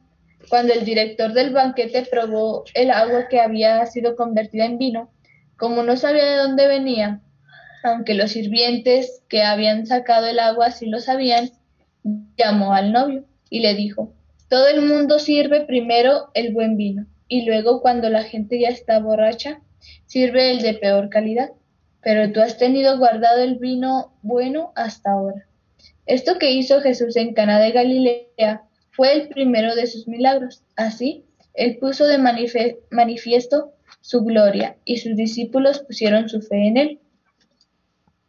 Cuando 0.49 0.73
el 0.73 0.85
director 0.85 1.33
del 1.33 1.51
banquete 1.51 2.05
probó 2.09 2.63
el 2.73 2.91
agua 2.91 3.27
que 3.27 3.39
había 3.39 3.85
sido 3.85 4.15
convertida 4.15 4.65
en 4.65 4.77
vino, 4.77 5.09
como 5.57 5.83
no 5.83 5.95
sabía 5.97 6.25
de 6.25 6.37
dónde 6.37 6.67
venía, 6.67 7.21
aunque 7.83 8.13
los 8.13 8.31
sirvientes 8.31 9.23
que 9.27 9.43
habían 9.43 9.85
sacado 9.85 10.27
el 10.27 10.39
agua 10.39 10.71
sí 10.71 10.87
lo 10.87 10.99
sabían, 10.99 11.51
llamó 12.37 12.73
al 12.73 12.91
novio 12.91 13.25
y 13.49 13.61
le 13.61 13.73
dijo, 13.73 14.13
todo 14.49 14.67
el 14.67 14.81
mundo 14.81 15.19
sirve 15.19 15.61
primero 15.61 16.29
el 16.33 16.53
buen 16.53 16.77
vino 16.77 17.07
y 17.27 17.45
luego 17.45 17.81
cuando 17.81 18.09
la 18.09 18.23
gente 18.23 18.59
ya 18.59 18.69
está 18.69 18.99
borracha, 18.99 19.59
sirve 20.05 20.51
el 20.51 20.61
de 20.61 20.75
peor 20.75 21.09
calidad. 21.09 21.51
Pero 22.01 22.31
tú 22.31 22.41
has 22.41 22.57
tenido 22.57 22.97
guardado 22.97 23.41
el 23.41 23.55
vino 23.55 24.13
bueno 24.21 24.73
hasta 24.75 25.11
ahora. 25.11 25.47
Esto 26.05 26.37
que 26.37 26.51
hizo 26.51 26.81
Jesús 26.81 27.15
en 27.15 27.33
Cana 27.33 27.59
de 27.59 27.71
Galilea 27.71 28.63
fue 28.93 29.13
el 29.13 29.27
primero 29.27 29.75
de 29.75 29.87
sus 29.87 30.07
milagros. 30.07 30.63
Así, 30.75 31.25
él 31.53 31.77
puso 31.77 32.05
de 32.05 32.17
manifiesto 32.17 33.73
su 34.01 34.23
gloria, 34.23 34.77
y 34.85 34.97
sus 34.97 35.15
discípulos 35.15 35.79
pusieron 35.79 36.29
su 36.29 36.41
fe 36.41 36.67
en 36.67 36.77
él. 36.77 36.99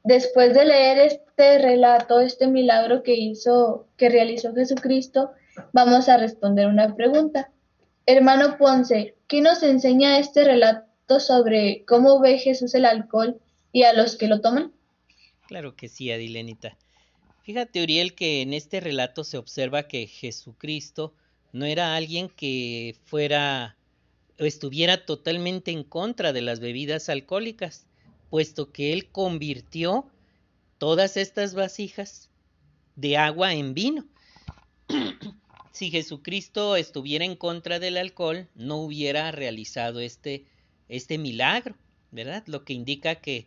Después 0.03 0.55
de 0.55 0.65
leer 0.67 0.99
este 0.99 1.59
relato, 1.59 2.21
este 2.21 2.47
milagro 2.47 3.03
que 3.03 3.15
hizo, 3.15 3.89
que 3.97 4.09
realizó 4.09 4.55
Jesucristo, 4.55 5.31
vamos 5.73 6.09
a 6.09 6.19
responder 6.19 6.67
una 6.67 6.95
pregunta. 6.95 7.51
Hermano 8.07 8.59
Ponce, 8.59 9.15
¿qué 9.27 9.41
nos 9.41 9.63
enseña 9.63 10.19
este 10.19 10.45
relato 10.45 11.21
sobre 11.21 11.85
cómo 11.87 12.21
ve 12.21 12.39
Jesús 12.39 12.75
el 12.75 12.85
alcohol 12.85 13.41
y 13.73 13.85
a 13.85 13.95
los 13.95 14.17
que 14.17 14.29
lo 14.29 14.41
toman? 14.41 14.73
Claro 15.49 15.75
que 15.75 15.89
sí, 15.89 16.13
Adilenita. 16.13 16.77
Fíjate, 17.45 17.83
Uriel, 17.83 18.15
que 18.15 18.41
en 18.41 18.55
este 18.55 18.81
relato 18.81 19.23
se 19.23 19.37
observa 19.37 19.87
que 19.87 20.07
Jesucristo 20.07 21.13
no 21.53 21.67
era 21.67 21.95
alguien 21.95 22.31
que 22.31 22.97
fuera 23.05 23.77
estuviera 24.39 25.05
totalmente 25.05 25.71
en 25.71 25.85
contra 25.85 26.33
de 26.33 26.41
las 26.41 26.61
bebidas 26.61 27.11
alcohólicas, 27.11 27.87
puesto 28.31 28.73
que 28.73 28.95
él 28.95 29.11
convirtió 29.11 30.07
todas 30.79 31.19
estas 31.19 31.55
vasijas 31.55 32.31
de 32.97 33.19
agua 33.19 33.53
en 33.53 33.75
vino. 33.75 34.07
si 35.73 35.91
Jesucristo 35.91 36.77
estuviera 36.77 37.27
en 37.27 37.37
contra 37.37 37.79
del 37.79 37.99
alcohol, 37.99 38.49
no 38.55 38.79
hubiera 38.79 39.31
realizado 39.33 40.01
este, 40.01 40.47
este 40.89 41.19
milagro, 41.19 41.77
¿verdad? 42.11 42.43
Lo 42.47 42.65
que 42.65 42.73
indica 42.73 43.17
que 43.17 43.47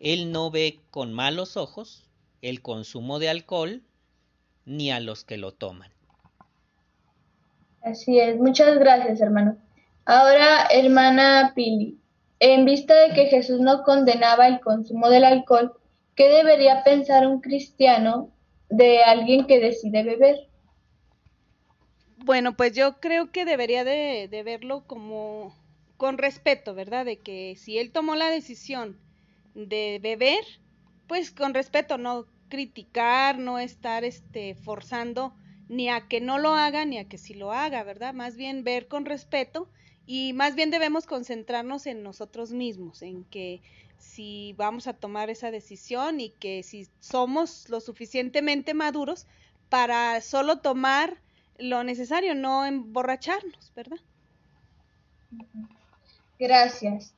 él 0.00 0.32
no 0.32 0.50
ve 0.50 0.80
con 0.90 1.14
malos 1.14 1.56
ojos 1.56 2.07
el 2.42 2.62
consumo 2.62 3.18
de 3.18 3.28
alcohol 3.28 3.82
ni 4.64 4.90
a 4.90 5.00
los 5.00 5.24
que 5.24 5.38
lo 5.38 5.52
toman. 5.52 5.90
Así 7.82 8.18
es, 8.18 8.36
muchas 8.38 8.78
gracias, 8.78 9.20
hermano. 9.20 9.56
Ahora, 10.04 10.66
hermana 10.70 11.52
Pili, 11.54 11.98
en 12.40 12.64
vista 12.64 12.94
de 12.94 13.14
que 13.14 13.26
Jesús 13.26 13.60
no 13.60 13.82
condenaba 13.82 14.46
el 14.46 14.60
consumo 14.60 15.08
del 15.08 15.24
alcohol, 15.24 15.74
¿qué 16.14 16.28
debería 16.28 16.82
pensar 16.84 17.26
un 17.26 17.40
cristiano 17.40 18.30
de 18.70 19.02
alguien 19.02 19.46
que 19.46 19.60
decide 19.60 20.02
beber? 20.02 20.48
Bueno, 22.24 22.56
pues 22.56 22.74
yo 22.74 23.00
creo 23.00 23.30
que 23.32 23.44
debería 23.44 23.84
de, 23.84 24.28
verlo 24.44 24.84
como 24.86 25.54
con 25.96 26.18
respeto, 26.18 26.74
¿verdad? 26.74 27.04
De 27.04 27.18
que 27.18 27.56
si 27.56 27.78
él 27.78 27.90
tomó 27.90 28.16
la 28.16 28.30
decisión 28.30 28.98
de 29.54 29.98
beber, 30.02 30.44
pues 31.08 31.32
con 31.32 31.54
respeto, 31.54 31.98
no 31.98 32.26
criticar, 32.48 33.38
no 33.38 33.58
estar 33.58 34.04
este 34.04 34.54
forzando 34.54 35.34
ni 35.68 35.88
a 35.88 36.06
que 36.08 36.20
no 36.20 36.38
lo 36.38 36.54
haga 36.54 36.84
ni 36.84 36.98
a 36.98 37.08
que 37.08 37.18
sí 37.18 37.34
lo 37.34 37.52
haga, 37.52 37.82
¿verdad? 37.82 38.14
Más 38.14 38.36
bien 38.36 38.64
ver 38.64 38.88
con 38.88 39.04
respeto 39.04 39.68
y 40.06 40.32
más 40.32 40.54
bien 40.54 40.70
debemos 40.70 41.06
concentrarnos 41.06 41.86
en 41.86 42.02
nosotros 42.02 42.52
mismos, 42.52 43.02
en 43.02 43.24
que 43.24 43.60
si 43.98 44.54
vamos 44.56 44.86
a 44.86 44.94
tomar 44.94 45.28
esa 45.28 45.50
decisión 45.50 46.20
y 46.20 46.30
que 46.30 46.62
si 46.62 46.88
somos 47.00 47.68
lo 47.68 47.80
suficientemente 47.80 48.72
maduros 48.72 49.26
para 49.68 50.20
solo 50.20 50.60
tomar 50.60 51.18
lo 51.58 51.84
necesario, 51.84 52.34
no 52.34 52.64
emborracharnos, 52.64 53.72
¿verdad? 53.74 53.98
Gracias. 56.38 57.12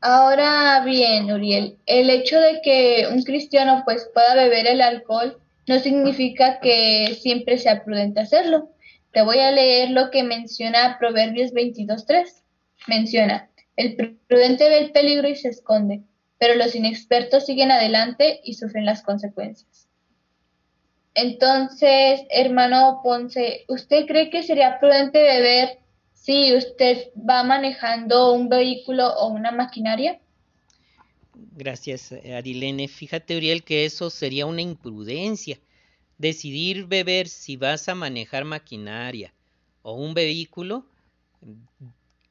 Ahora 0.00 0.82
bien, 0.84 1.32
Uriel, 1.32 1.78
el 1.86 2.10
hecho 2.10 2.38
de 2.38 2.60
que 2.62 3.08
un 3.10 3.22
cristiano 3.22 3.82
pues 3.84 4.08
pueda 4.12 4.34
beber 4.34 4.66
el 4.66 4.80
alcohol 4.80 5.40
no 5.66 5.78
significa 5.78 6.60
que 6.60 7.16
siempre 7.20 7.58
sea 7.58 7.82
prudente 7.84 8.20
hacerlo. 8.20 8.70
Te 9.12 9.22
voy 9.22 9.38
a 9.38 9.50
leer 9.50 9.90
lo 9.90 10.10
que 10.10 10.22
menciona 10.22 10.96
Proverbios 10.98 11.52
22.3. 11.52 12.42
Menciona, 12.86 13.50
el 13.76 14.18
prudente 14.26 14.68
ve 14.68 14.78
el 14.78 14.92
peligro 14.92 15.28
y 15.28 15.36
se 15.36 15.48
esconde, 15.48 16.02
pero 16.38 16.54
los 16.54 16.74
inexpertos 16.74 17.46
siguen 17.46 17.70
adelante 17.70 18.40
y 18.44 18.54
sufren 18.54 18.84
las 18.84 19.02
consecuencias. 19.02 19.88
Entonces, 21.14 22.20
hermano 22.28 23.00
Ponce, 23.02 23.64
¿usted 23.68 24.04
cree 24.06 24.28
que 24.28 24.42
sería 24.42 24.78
prudente 24.78 25.22
beber 25.22 25.78
si 26.26 26.56
usted 26.56 27.12
va 27.16 27.44
manejando 27.44 28.32
un 28.32 28.48
vehículo 28.48 29.06
o 29.06 29.28
una 29.28 29.52
maquinaria? 29.52 30.18
Gracias, 31.52 32.10
Arilene. 32.12 32.88
Fíjate, 32.88 33.36
Uriel, 33.36 33.62
que 33.62 33.84
eso 33.84 34.10
sería 34.10 34.44
una 34.44 34.60
imprudencia. 34.60 35.60
Decidir 36.18 36.86
beber 36.86 37.28
si 37.28 37.56
vas 37.56 37.88
a 37.88 37.94
manejar 37.94 38.44
maquinaria 38.44 39.32
o 39.82 39.92
un 39.92 40.14
vehículo 40.14 40.84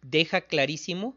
deja 0.01 0.41
clarísimo 0.41 1.15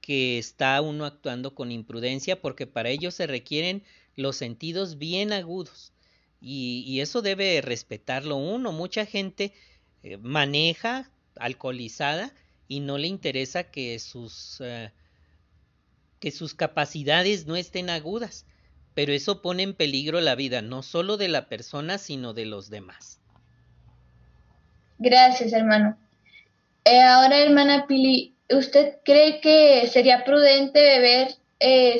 que 0.00 0.38
está 0.38 0.80
uno 0.80 1.04
actuando 1.04 1.54
con 1.54 1.70
imprudencia 1.70 2.40
porque 2.40 2.66
para 2.66 2.88
ello 2.88 3.12
se 3.12 3.28
requieren 3.28 3.84
los 4.16 4.36
sentidos 4.36 4.98
bien 4.98 5.32
agudos 5.32 5.92
y, 6.40 6.98
eso 7.00 7.22
debe 7.22 7.60
respetarlo 7.60 8.36
uno. 8.36 8.72
Mucha 8.72 9.06
gente 9.06 9.52
eh, 10.02 10.16
maneja 10.16 11.10
alcoholizada 11.36 12.32
y 12.68 12.80
no 12.80 12.98
le 12.98 13.06
interesa 13.08 13.64
que 13.64 13.98
sus 13.98 14.60
eh, 14.60 14.92
que 16.20 16.30
sus 16.30 16.54
capacidades 16.54 17.46
no 17.46 17.56
estén 17.56 17.88
agudas, 17.90 18.46
pero 18.94 19.12
eso 19.12 19.40
pone 19.40 19.62
en 19.62 19.74
peligro 19.74 20.20
la 20.20 20.34
vida 20.34 20.60
no 20.60 20.82
solo 20.82 21.16
de 21.16 21.28
la 21.28 21.48
persona, 21.48 21.98
sino 21.98 22.34
de 22.34 22.44
los 22.44 22.68
demás. 22.68 23.20
Gracias, 24.98 25.52
hermano. 25.54 25.96
Eh, 26.84 27.00
ahora, 27.00 27.38
hermana 27.38 27.86
Pili, 27.86 28.34
¿usted 28.50 28.98
cree 29.04 29.40
que 29.40 29.86
sería 29.86 30.24
prudente 30.24 30.78
beber 30.78 31.28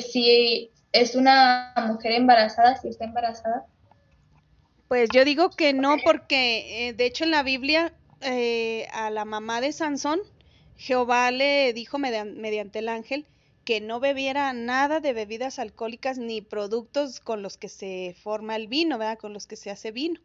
si 0.01 0.71
es 0.91 1.15
una 1.15 1.73
mujer 1.87 2.13
embarazada, 2.13 2.75
si 2.77 2.89
está 2.89 3.05
embarazada? 3.05 3.65
Pues 4.87 5.07
yo 5.13 5.23
digo 5.23 5.51
que 5.51 5.73
no, 5.73 5.95
porque 6.03 6.89
eh, 6.89 6.93
de 6.93 7.05
hecho 7.05 7.23
en 7.23 7.31
la 7.31 7.43
Biblia 7.43 7.93
eh, 8.21 8.87
a 8.93 9.09
la 9.09 9.25
mamá 9.25 9.61
de 9.61 9.71
Sansón, 9.71 10.21
Jehová 10.77 11.31
le 11.31 11.73
dijo 11.73 11.99
mediante 11.99 12.79
el 12.79 12.89
ángel 12.89 13.25
que 13.65 13.81
no 13.81 13.99
bebiera 13.99 14.51
nada 14.53 14.99
de 14.99 15.13
bebidas 15.13 15.59
alcohólicas 15.59 16.17
ni 16.17 16.41
productos 16.41 17.19
con 17.19 17.41
los 17.41 17.57
que 17.57 17.69
se 17.69 18.15
forma 18.21 18.55
el 18.55 18.67
vino, 18.67 18.97
¿verdad? 18.97 19.19
Con 19.19 19.33
los 19.33 19.45
que 19.45 19.55
se 19.55 19.69
hace 19.69 19.91
vino. 19.91 20.19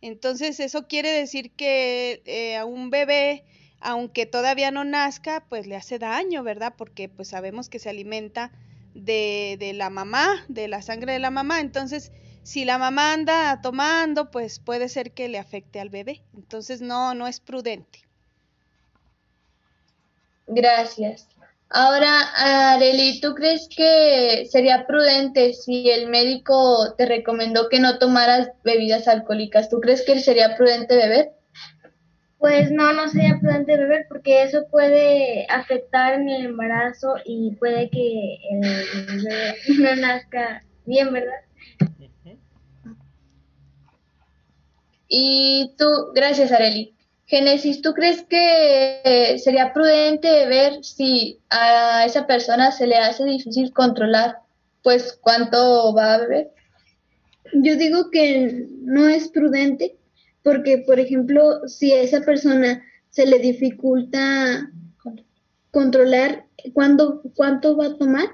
Entonces 0.00 0.60
eso 0.60 0.88
quiere 0.88 1.10
decir 1.10 1.52
que 1.52 2.22
eh, 2.24 2.56
a 2.56 2.64
un 2.64 2.90
bebé, 2.90 3.44
aunque 3.80 4.26
todavía 4.26 4.70
no 4.70 4.84
nazca, 4.84 5.44
pues 5.48 5.66
le 5.66 5.76
hace 5.76 5.98
daño, 5.98 6.42
¿verdad? 6.42 6.74
Porque 6.76 7.08
pues 7.08 7.28
sabemos 7.28 7.68
que 7.68 7.78
se 7.78 7.90
alimenta 7.90 8.50
de, 8.94 9.56
de 9.60 9.72
la 9.72 9.90
mamá, 9.90 10.44
de 10.48 10.68
la 10.68 10.82
sangre 10.82 11.12
de 11.12 11.18
la 11.20 11.30
mamá. 11.30 11.60
Entonces 11.60 12.12
si 12.42 12.64
la 12.64 12.78
mamá 12.78 13.12
anda 13.12 13.60
tomando, 13.62 14.30
pues 14.30 14.58
puede 14.58 14.88
ser 14.88 15.12
que 15.12 15.28
le 15.28 15.38
afecte 15.38 15.80
al 15.80 15.90
bebé. 15.90 16.22
Entonces 16.34 16.80
no, 16.80 17.14
no 17.14 17.26
es 17.26 17.40
prudente. 17.40 18.00
Gracias. 20.46 21.28
Ahora, 21.72 22.72
Areli, 22.72 23.20
¿tú 23.20 23.34
crees 23.34 23.68
que 23.68 24.44
sería 24.50 24.88
prudente 24.88 25.52
si 25.52 25.88
el 25.88 26.08
médico 26.08 26.94
te 26.98 27.06
recomendó 27.06 27.68
que 27.68 27.78
no 27.78 27.98
tomaras 27.98 28.50
bebidas 28.64 29.06
alcohólicas? 29.06 29.68
¿Tú 29.68 29.80
crees 29.80 30.02
que 30.02 30.18
sería 30.18 30.56
prudente 30.56 30.96
beber? 30.96 31.30
Pues 32.38 32.72
no, 32.72 32.92
no 32.92 33.06
sería 33.06 33.38
prudente 33.38 33.76
beber 33.76 34.06
porque 34.08 34.42
eso 34.42 34.66
puede 34.68 35.46
afectar 35.48 36.18
mi 36.18 36.44
embarazo 36.44 37.14
y 37.24 37.52
puede 37.52 37.88
que 37.90 38.38
el 38.50 38.60
bebé 39.22 39.54
no 39.78 39.94
nazca 39.94 40.64
bien, 40.86 41.12
¿verdad? 41.12 41.38
Y 45.12 45.72
tú, 45.76 45.86
gracias 46.14 46.52
Areli. 46.52 46.94
Génesis, 47.26 47.82
¿tú 47.82 47.94
crees 47.94 48.22
que 48.22 49.38
sería 49.42 49.72
prudente 49.72 50.46
ver 50.46 50.84
si 50.84 51.40
a 51.50 52.06
esa 52.06 52.28
persona 52.28 52.70
se 52.70 52.86
le 52.86 52.96
hace 52.96 53.24
difícil 53.24 53.72
controlar, 53.72 54.38
pues, 54.84 55.18
cuánto 55.20 55.92
va 55.92 56.14
a 56.14 56.18
beber? 56.18 56.50
Yo 57.52 57.74
digo 57.74 58.10
que 58.10 58.66
no 58.82 59.08
es 59.08 59.28
prudente 59.28 59.96
porque, 60.44 60.78
por 60.78 61.00
ejemplo, 61.00 61.66
si 61.66 61.92
a 61.92 62.02
esa 62.02 62.20
persona 62.20 62.80
se 63.10 63.26
le 63.26 63.40
dificulta 63.40 64.70
controlar 65.72 66.46
cuándo, 66.72 67.20
cuánto 67.34 67.76
va 67.76 67.86
a 67.86 67.96
tomar, 67.96 68.28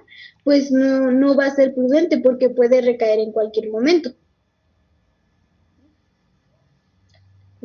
pues 0.44 0.70
no, 0.70 1.10
no 1.10 1.34
va 1.34 1.46
a 1.46 1.54
ser 1.54 1.74
prudente 1.74 2.18
porque 2.18 2.50
puede 2.50 2.82
recaer 2.82 3.18
en 3.18 3.32
cualquier 3.32 3.70
momento. 3.70 4.14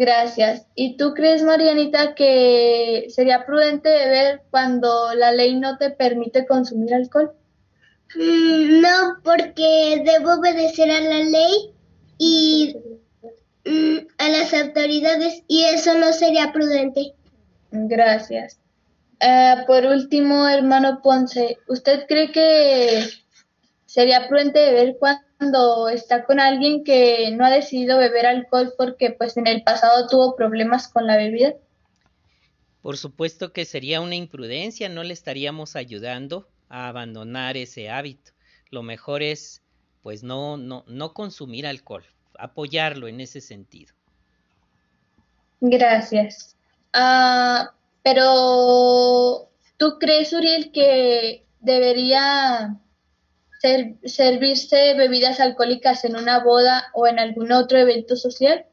Gracias. 0.02 0.66
¿Y 0.74 0.98
tú 0.98 1.14
crees, 1.14 1.44
Marianita, 1.44 2.16
que 2.16 3.06
sería 3.10 3.46
prudente 3.46 3.88
beber 3.88 4.42
cuando 4.50 5.14
la 5.14 5.32
ley 5.32 5.60
no 5.60 5.78
te 5.78 5.92
permite 5.92 6.48
consumir 6.48 6.96
alcohol? 6.96 7.34
Mm, 8.16 8.82
no, 8.82 9.20
porque 9.24 10.02
debo 10.04 10.40
obedecer 10.40 10.90
a 10.90 11.02
la 11.02 11.20
ley 11.20 11.76
y 12.18 12.76
mm, 13.64 13.98
a 14.18 14.30
las 14.30 14.52
autoridades 14.56 15.44
y 15.48 15.66
eso 15.66 15.94
no 15.94 16.12
sería 16.14 16.52
prudente. 16.52 17.14
Gracias. 17.70 18.60
Eh, 19.20 19.56
por 19.68 19.86
último, 19.86 20.48
hermano 20.48 21.02
Ponce, 21.04 21.60
¿usted 21.68 22.08
cree 22.08 22.32
que 22.32 23.08
sería 23.92 24.30
prudente 24.30 24.72
beber 24.72 24.96
cuando 24.98 25.90
está 25.90 26.24
con 26.24 26.40
alguien 26.40 26.86
que 26.86 27.30
no 27.32 27.44
ha 27.44 27.50
decidido 27.50 27.98
beber 27.98 28.26
alcohol 28.26 28.74
porque 28.78 29.12
pues 29.12 29.36
en 29.36 29.48
el 29.48 29.64
pasado 29.64 30.08
tuvo 30.08 30.38
problemas 30.38 30.88
con 30.88 31.08
la 31.08 31.18
bebida? 31.18 31.56
Por 32.82 32.96
supuesto 32.96 33.52
que 33.52 33.66
sería 33.66 34.00
una 34.00 34.16
imprudencia, 34.16 34.88
no 34.88 35.04
le 35.04 35.12
estaríamos 35.12 35.76
ayudando 35.76 36.48
a 36.70 36.88
abandonar 36.88 37.58
ese 37.58 37.90
hábito. 37.90 38.32
Lo 38.70 38.82
mejor 38.82 39.24
es 39.24 39.62
pues 40.04 40.24
no 40.24 40.56
no 40.56 40.86
no 40.88 41.14
consumir 41.14 41.68
alcohol, 41.68 42.06
apoyarlo 42.40 43.10
en 43.10 43.20
ese 43.20 43.42
sentido. 43.42 43.94
Gracias. 45.60 46.56
Ah, 46.94 47.74
pero 48.04 49.50
¿tú 49.76 49.98
crees, 50.00 50.32
Uriel, 50.32 50.72
que 50.72 51.46
debería 51.60 52.80
servirse 53.62 54.94
bebidas 54.96 55.40
alcohólicas 55.40 56.06
en 56.06 56.16
una 56.16 56.44
boda 56.44 56.88
o 56.94 57.08
en 57.08 57.20
algún 57.20 57.52
otro 57.52 57.78
evento 57.78 58.16
social? 58.16 58.66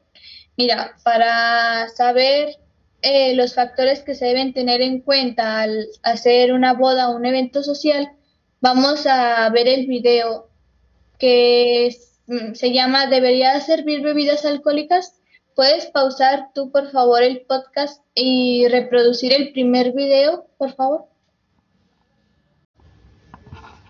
Mira, 0.57 0.97
para 1.03 1.87
saber 1.89 2.57
eh, 3.01 3.33
los 3.35 3.53
factores 3.53 4.01
que 4.01 4.15
se 4.15 4.25
deben 4.25 4.53
tener 4.53 4.81
en 4.81 5.01
cuenta 5.01 5.61
al 5.61 5.87
hacer 6.03 6.51
una 6.51 6.73
boda 6.73 7.09
o 7.09 7.15
un 7.15 7.25
evento 7.25 7.63
social, 7.63 8.11
vamos 8.59 9.05
a 9.07 9.49
ver 9.49 9.67
el 9.67 9.87
video 9.87 10.49
que 11.17 11.95
mm, 12.27 12.53
se 12.53 12.73
llama 12.73 13.07
¿Debería 13.07 13.59
servir 13.61 14.01
bebidas 14.01 14.45
alcohólicas? 14.45 15.15
¿Puedes 15.55 15.87
pausar 15.87 16.49
tú, 16.53 16.71
por 16.71 16.91
favor, 16.91 17.23
el 17.23 17.41
podcast 17.41 18.03
y 18.15 18.67
reproducir 18.67 19.33
el 19.33 19.51
primer 19.51 19.93
video, 19.93 20.47
por 20.57 20.73
favor? 20.73 21.05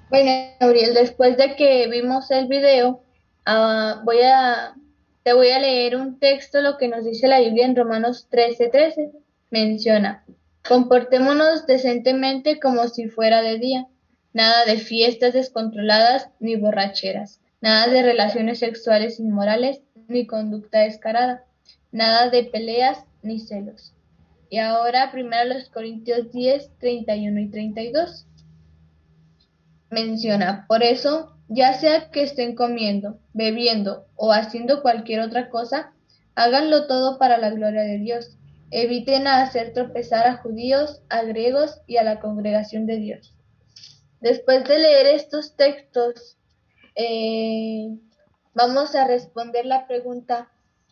Bueno, 0.10 0.32
Gabriel, 0.60 0.96
después 0.96 1.38
de 1.38 1.56
que 1.56 1.88
vimos 1.88 2.32
el 2.32 2.48
video, 2.48 3.04
uh, 3.46 4.04
voy 4.04 4.22
a, 4.24 4.74
te 5.22 5.34
voy 5.34 5.50
a 5.50 5.60
leer 5.60 5.96
un 5.98 6.18
texto, 6.18 6.62
lo 6.62 6.78
que 6.78 6.88
nos 6.88 7.06
dice 7.06 7.28
la 7.28 7.40
Biblia 7.40 7.66
en 7.66 7.76
Romanos 7.76 8.28
13:13. 8.32 8.72
13. 8.72 9.12
Menciona, 9.52 10.26
comportémonos 10.68 11.68
decentemente 11.68 12.60
como 12.60 12.88
si 12.88 13.08
fuera 13.08 13.44
de 13.44 13.60
día, 13.60 13.88
nada 14.34 14.66
de 14.66 14.78
fiestas 14.78 15.34
descontroladas 15.34 16.30
ni 16.40 16.56
borracheras, 16.56 17.40
nada 17.62 17.88
de 17.88 18.02
relaciones 18.02 18.60
sexuales 18.60 19.20
inmorales 19.20 19.82
ni 20.08 20.26
conducta 20.26 20.80
descarada, 20.80 21.46
nada 21.92 22.32
de 22.32 22.46
peleas 22.46 23.06
ni 23.22 23.40
celos. 23.40 23.94
Y 24.50 24.58
ahora 24.58 25.12
primero 25.12 25.54
los 25.54 25.70
Corintios 25.70 26.32
10, 26.32 26.80
31 26.80 27.40
y 27.42 27.50
32 27.50 28.26
menciona. 29.90 30.66
Por 30.68 30.84
eso, 30.84 31.36
ya 31.48 31.74
sea 31.74 32.12
que 32.12 32.24
estén 32.24 32.56
comiendo, 32.56 33.20
bebiendo 33.34 34.06
o 34.16 34.32
haciendo 34.32 34.82
cualquier 34.82 35.22
otra 35.22 35.50
cosa, 35.50 35.94
háganlo 36.36 36.88
todo 36.88 37.18
para 37.18 37.38
la 37.38 37.50
gloria 37.50 37.82
de 37.82 37.98
Dios. 38.00 38.38
Eviten 38.72 39.28
hacer 39.28 39.74
tropezar 39.74 40.28
a 40.28 40.38
judíos, 40.38 41.02
a 41.10 41.24
griegos 41.24 41.82
y 41.88 41.98
a 41.98 42.04
la 42.04 42.20
congregación 42.20 42.86
de 42.86 42.98
Dios. 42.98 43.36
Después 44.22 44.64
de 44.66 44.80
leer 44.80 45.08
estos 45.08 45.56
textos, 45.56 46.38
eh, 46.96 47.88
vamos 48.54 48.96
a 48.96 49.08
responder 49.08 49.66
la 49.66 49.88
pregunta, 49.88 50.50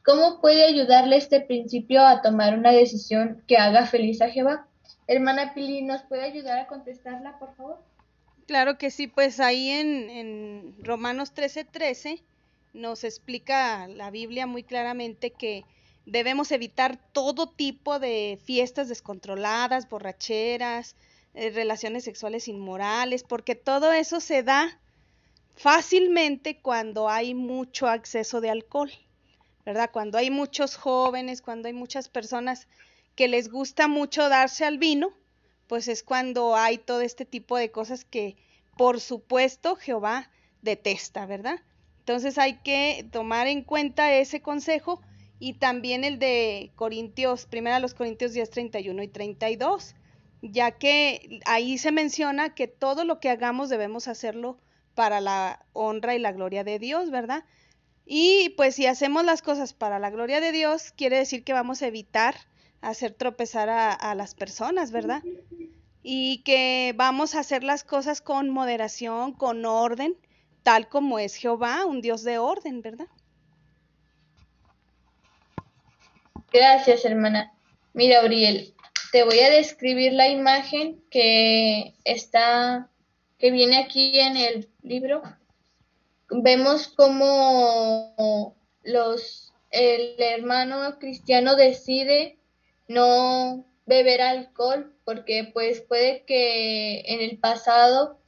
¿Cómo 0.07 0.39
puede 0.39 0.63
ayudarle 0.63 1.17
este 1.17 1.41
principio 1.41 2.01
a 2.01 2.21
tomar 2.21 2.57
una 2.57 2.71
decisión 2.71 3.43
que 3.45 3.57
haga 3.57 3.85
feliz 3.85 4.21
a 4.21 4.29
Jehová? 4.29 4.65
Hermana 5.05 5.53
Pili, 5.53 5.81
¿nos 5.81 6.01
puede 6.03 6.23
ayudar 6.23 6.59
a 6.59 6.67
contestarla, 6.67 7.37
por 7.39 7.53
favor? 7.57 7.83
Claro 8.47 8.77
que 8.77 8.91
sí, 8.91 9.07
pues 9.07 9.39
ahí 9.39 9.69
en, 9.69 10.09
en 10.09 10.75
Romanos 10.83 11.33
13:13 11.33 11.67
13, 11.71 12.23
nos 12.73 13.03
explica 13.03 13.87
la 13.87 14.09
Biblia 14.09 14.47
muy 14.47 14.63
claramente 14.63 15.31
que 15.31 15.65
debemos 16.05 16.51
evitar 16.51 16.97
todo 17.11 17.49
tipo 17.49 17.99
de 17.99 18.39
fiestas 18.43 18.87
descontroladas, 18.87 19.89
borracheras, 19.89 20.95
eh, 21.33 21.49
relaciones 21.49 22.05
sexuales 22.05 22.47
inmorales, 22.47 23.23
porque 23.23 23.55
todo 23.55 23.91
eso 23.91 24.21
se 24.21 24.43
da 24.43 24.79
fácilmente 25.55 26.59
cuando 26.61 27.09
hay 27.09 27.33
mucho 27.33 27.87
acceso 27.87 28.39
de 28.39 28.49
alcohol, 28.49 28.91
¿verdad? 29.65 29.89
Cuando 29.91 30.17
hay 30.17 30.31
muchos 30.31 30.77
jóvenes, 30.77 31.41
cuando 31.41 31.67
hay 31.67 31.73
muchas 31.73 32.07
personas 32.07 32.67
que 33.15 33.27
les 33.27 33.49
gusta 33.49 33.89
mucho 33.89 34.29
darse 34.29 34.63
al 34.63 34.77
vino, 34.77 35.13
pues 35.67 35.87
es 35.87 36.03
cuando 36.03 36.55
hay 36.55 36.77
todo 36.77 37.01
este 37.01 37.25
tipo 37.25 37.57
de 37.57 37.71
cosas 37.71 38.05
que 38.05 38.37
por 38.77 38.99
supuesto 38.99 39.75
Jehová 39.75 40.29
detesta, 40.61 41.25
¿verdad? 41.25 41.59
Entonces 41.99 42.37
hay 42.37 42.59
que 42.59 43.05
tomar 43.11 43.47
en 43.47 43.63
cuenta 43.63 44.13
ese 44.13 44.41
consejo 44.41 45.01
y 45.39 45.53
también 45.53 46.03
el 46.03 46.19
de 46.19 46.71
Corintios, 46.75 47.45
primera 47.45 47.79
los 47.79 47.93
Corintios 47.93 48.33
10, 48.33 48.49
31 48.49 49.03
y 49.03 49.07
32, 49.07 49.95
ya 50.41 50.71
que 50.71 51.41
ahí 51.45 51.77
se 51.77 51.91
menciona 51.91 52.55
que 52.55 52.67
todo 52.67 53.03
lo 53.03 53.19
que 53.19 53.29
hagamos 53.29 53.69
debemos 53.69 54.07
hacerlo 54.07 54.57
para 54.95 55.21
la 55.21 55.65
honra 55.73 56.15
y 56.15 56.19
la 56.19 56.31
gloria 56.31 56.63
de 56.63 56.79
Dios, 56.79 57.11
¿verdad? 57.11 57.43
Y 58.05 58.49
pues 58.55 58.75
si 58.75 58.85
hacemos 58.85 59.25
las 59.25 59.41
cosas 59.41 59.73
para 59.73 59.99
la 59.99 60.09
gloria 60.09 60.39
de 60.39 60.51
Dios, 60.51 60.93
quiere 60.95 61.17
decir 61.17 61.43
que 61.43 61.53
vamos 61.53 61.81
a 61.81 61.87
evitar 61.87 62.35
hacer 62.81 63.13
tropezar 63.13 63.69
a, 63.69 63.91
a 63.93 64.15
las 64.15 64.35
personas, 64.35 64.91
¿verdad? 64.91 65.23
Y 66.03 66.43
que 66.43 66.93
vamos 66.95 67.35
a 67.35 67.39
hacer 67.39 67.63
las 67.63 67.83
cosas 67.83 68.21
con 68.21 68.49
moderación, 68.49 69.33
con 69.33 69.65
orden, 69.65 70.15
tal 70.63 70.87
como 70.87 71.19
es 71.19 71.35
Jehová, 71.35 71.85
un 71.85 72.01
Dios 72.01 72.23
de 72.23 72.37
orden, 72.37 72.81
¿verdad? 72.81 73.07
Gracias, 76.51 77.03
hermana. 77.03 77.53
Mira, 77.93 78.23
Uriel, 78.23 78.73
te 79.11 79.23
voy 79.23 79.39
a 79.39 79.49
describir 79.49 80.13
la 80.13 80.29
imagen 80.29 81.03
que 81.09 81.95
está, 82.03 82.89
que 83.37 83.51
viene 83.51 83.77
aquí 83.77 84.19
en 84.19 84.37
el 84.37 84.69
libro. 84.81 85.23
Vemos 86.29 86.87
cómo 86.89 88.55
los, 88.83 89.53
el 89.71 90.15
hermano 90.19 90.99
cristiano 90.99 91.55
decide 91.55 92.36
no 92.87 93.65
beber 93.85 94.21
alcohol 94.21 94.93
porque 95.05 95.49
pues 95.53 95.81
puede 95.81 96.23
que 96.25 97.01
en 97.01 97.21
el 97.21 97.37
pasado 97.37 98.19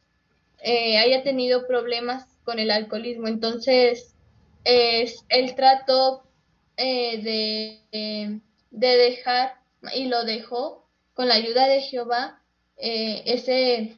eh, 0.61 0.97
haya 0.97 1.23
tenido 1.23 1.67
problemas 1.67 2.25
con 2.43 2.59
el 2.59 2.71
alcoholismo. 2.71 3.27
Entonces, 3.27 4.15
es 4.63 5.25
el 5.29 5.55
trato 5.55 6.23
eh, 6.77 7.21
de, 7.91 8.41
de, 8.71 8.97
dejar 8.97 9.55
y 9.95 10.05
lo 10.05 10.23
dejó 10.23 10.87
con 11.13 11.27
la 11.27 11.35
ayuda 11.35 11.67
de 11.67 11.81
Jehová 11.81 12.39
eh, 12.77 13.23
ese, 13.25 13.97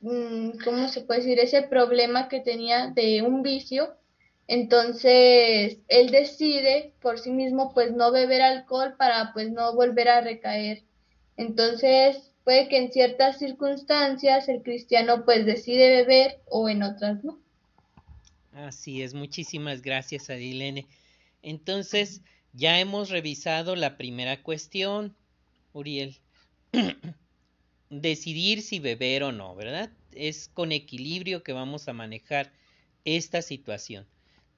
mm, 0.00 0.58
¿cómo 0.62 0.88
se 0.88 1.00
puede 1.00 1.20
decir? 1.20 1.40
Ese 1.40 1.62
problema 1.62 2.28
que 2.28 2.40
tenía 2.40 2.88
de 2.88 3.22
un 3.22 3.42
vicio. 3.42 3.96
Entonces, 4.52 5.78
él 5.86 6.10
decide 6.10 6.92
por 7.00 7.20
sí 7.20 7.30
mismo 7.30 7.72
pues 7.72 7.92
no 7.92 8.10
beber 8.10 8.42
alcohol 8.42 8.96
para 8.98 9.32
pues 9.32 9.48
no 9.52 9.76
volver 9.76 10.08
a 10.08 10.22
recaer. 10.22 10.82
Entonces, 11.36 12.32
puede 12.42 12.66
que 12.66 12.78
en 12.78 12.90
ciertas 12.90 13.38
circunstancias 13.38 14.48
el 14.48 14.64
cristiano 14.64 15.24
pues 15.24 15.46
decide 15.46 15.90
beber 15.90 16.40
o 16.46 16.68
en 16.68 16.82
otras 16.82 17.22
no. 17.22 17.38
Así 18.52 19.02
es, 19.02 19.14
muchísimas 19.14 19.82
gracias 19.82 20.30
Adilene. 20.30 20.88
Entonces, 21.42 22.20
ya 22.52 22.80
hemos 22.80 23.10
revisado 23.10 23.76
la 23.76 23.96
primera 23.96 24.42
cuestión, 24.42 25.14
Uriel. 25.72 26.18
Decidir 27.88 28.62
si 28.62 28.80
beber 28.80 29.22
o 29.22 29.30
no, 29.30 29.54
¿verdad? 29.54 29.92
Es 30.10 30.48
con 30.48 30.72
equilibrio 30.72 31.44
que 31.44 31.52
vamos 31.52 31.86
a 31.86 31.92
manejar 31.92 32.50
esta 33.04 33.42
situación. 33.42 34.08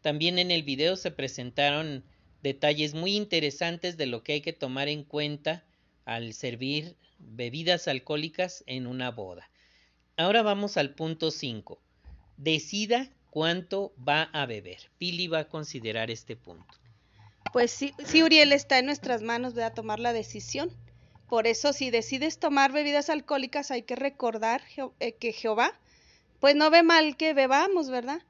También 0.02 0.38
en 0.38 0.50
el 0.50 0.64
video 0.64 0.96
se 0.96 1.10
presentaron 1.10 2.04
detalles 2.42 2.92
muy 2.92 3.16
interesantes 3.16 3.96
de 3.96 4.06
lo 4.06 4.22
que 4.22 4.34
hay 4.34 4.40
que 4.40 4.52
tomar 4.52 4.88
en 4.88 5.04
cuenta 5.04 5.64
al 6.04 6.34
servir 6.34 6.96
bebidas 7.18 7.86
alcohólicas 7.86 8.64
en 8.66 8.86
una 8.86 9.10
boda. 9.10 9.48
Ahora 10.16 10.42
vamos 10.42 10.76
al 10.76 10.94
punto 10.94 11.30
5. 11.30 11.80
Decida 12.36 13.08
cuánto 13.30 13.94
va 13.96 14.24
a 14.32 14.44
beber. 14.44 14.90
Pili 14.98 15.28
va 15.28 15.40
a 15.40 15.48
considerar 15.48 16.10
este 16.10 16.36
punto. 16.36 16.74
Pues 17.52 17.70
sí, 17.70 17.94
sí, 18.04 18.22
Uriel, 18.22 18.52
está 18.52 18.78
en 18.78 18.86
nuestras 18.86 19.22
manos 19.22 19.54
de 19.54 19.70
tomar 19.70 20.00
la 20.00 20.12
decisión. 20.12 20.70
Por 21.28 21.46
eso, 21.46 21.72
si 21.72 21.90
decides 21.90 22.38
tomar 22.38 22.72
bebidas 22.72 23.08
alcohólicas, 23.08 23.70
hay 23.70 23.82
que 23.82 23.96
recordar 23.96 24.62
eh, 25.00 25.12
que 25.12 25.32
Jehová, 25.32 25.72
pues 26.40 26.56
no 26.56 26.70
ve 26.70 26.82
mal 26.82 27.16
que 27.16 27.34
bebamos, 27.34 27.88
¿verdad? 27.88 28.20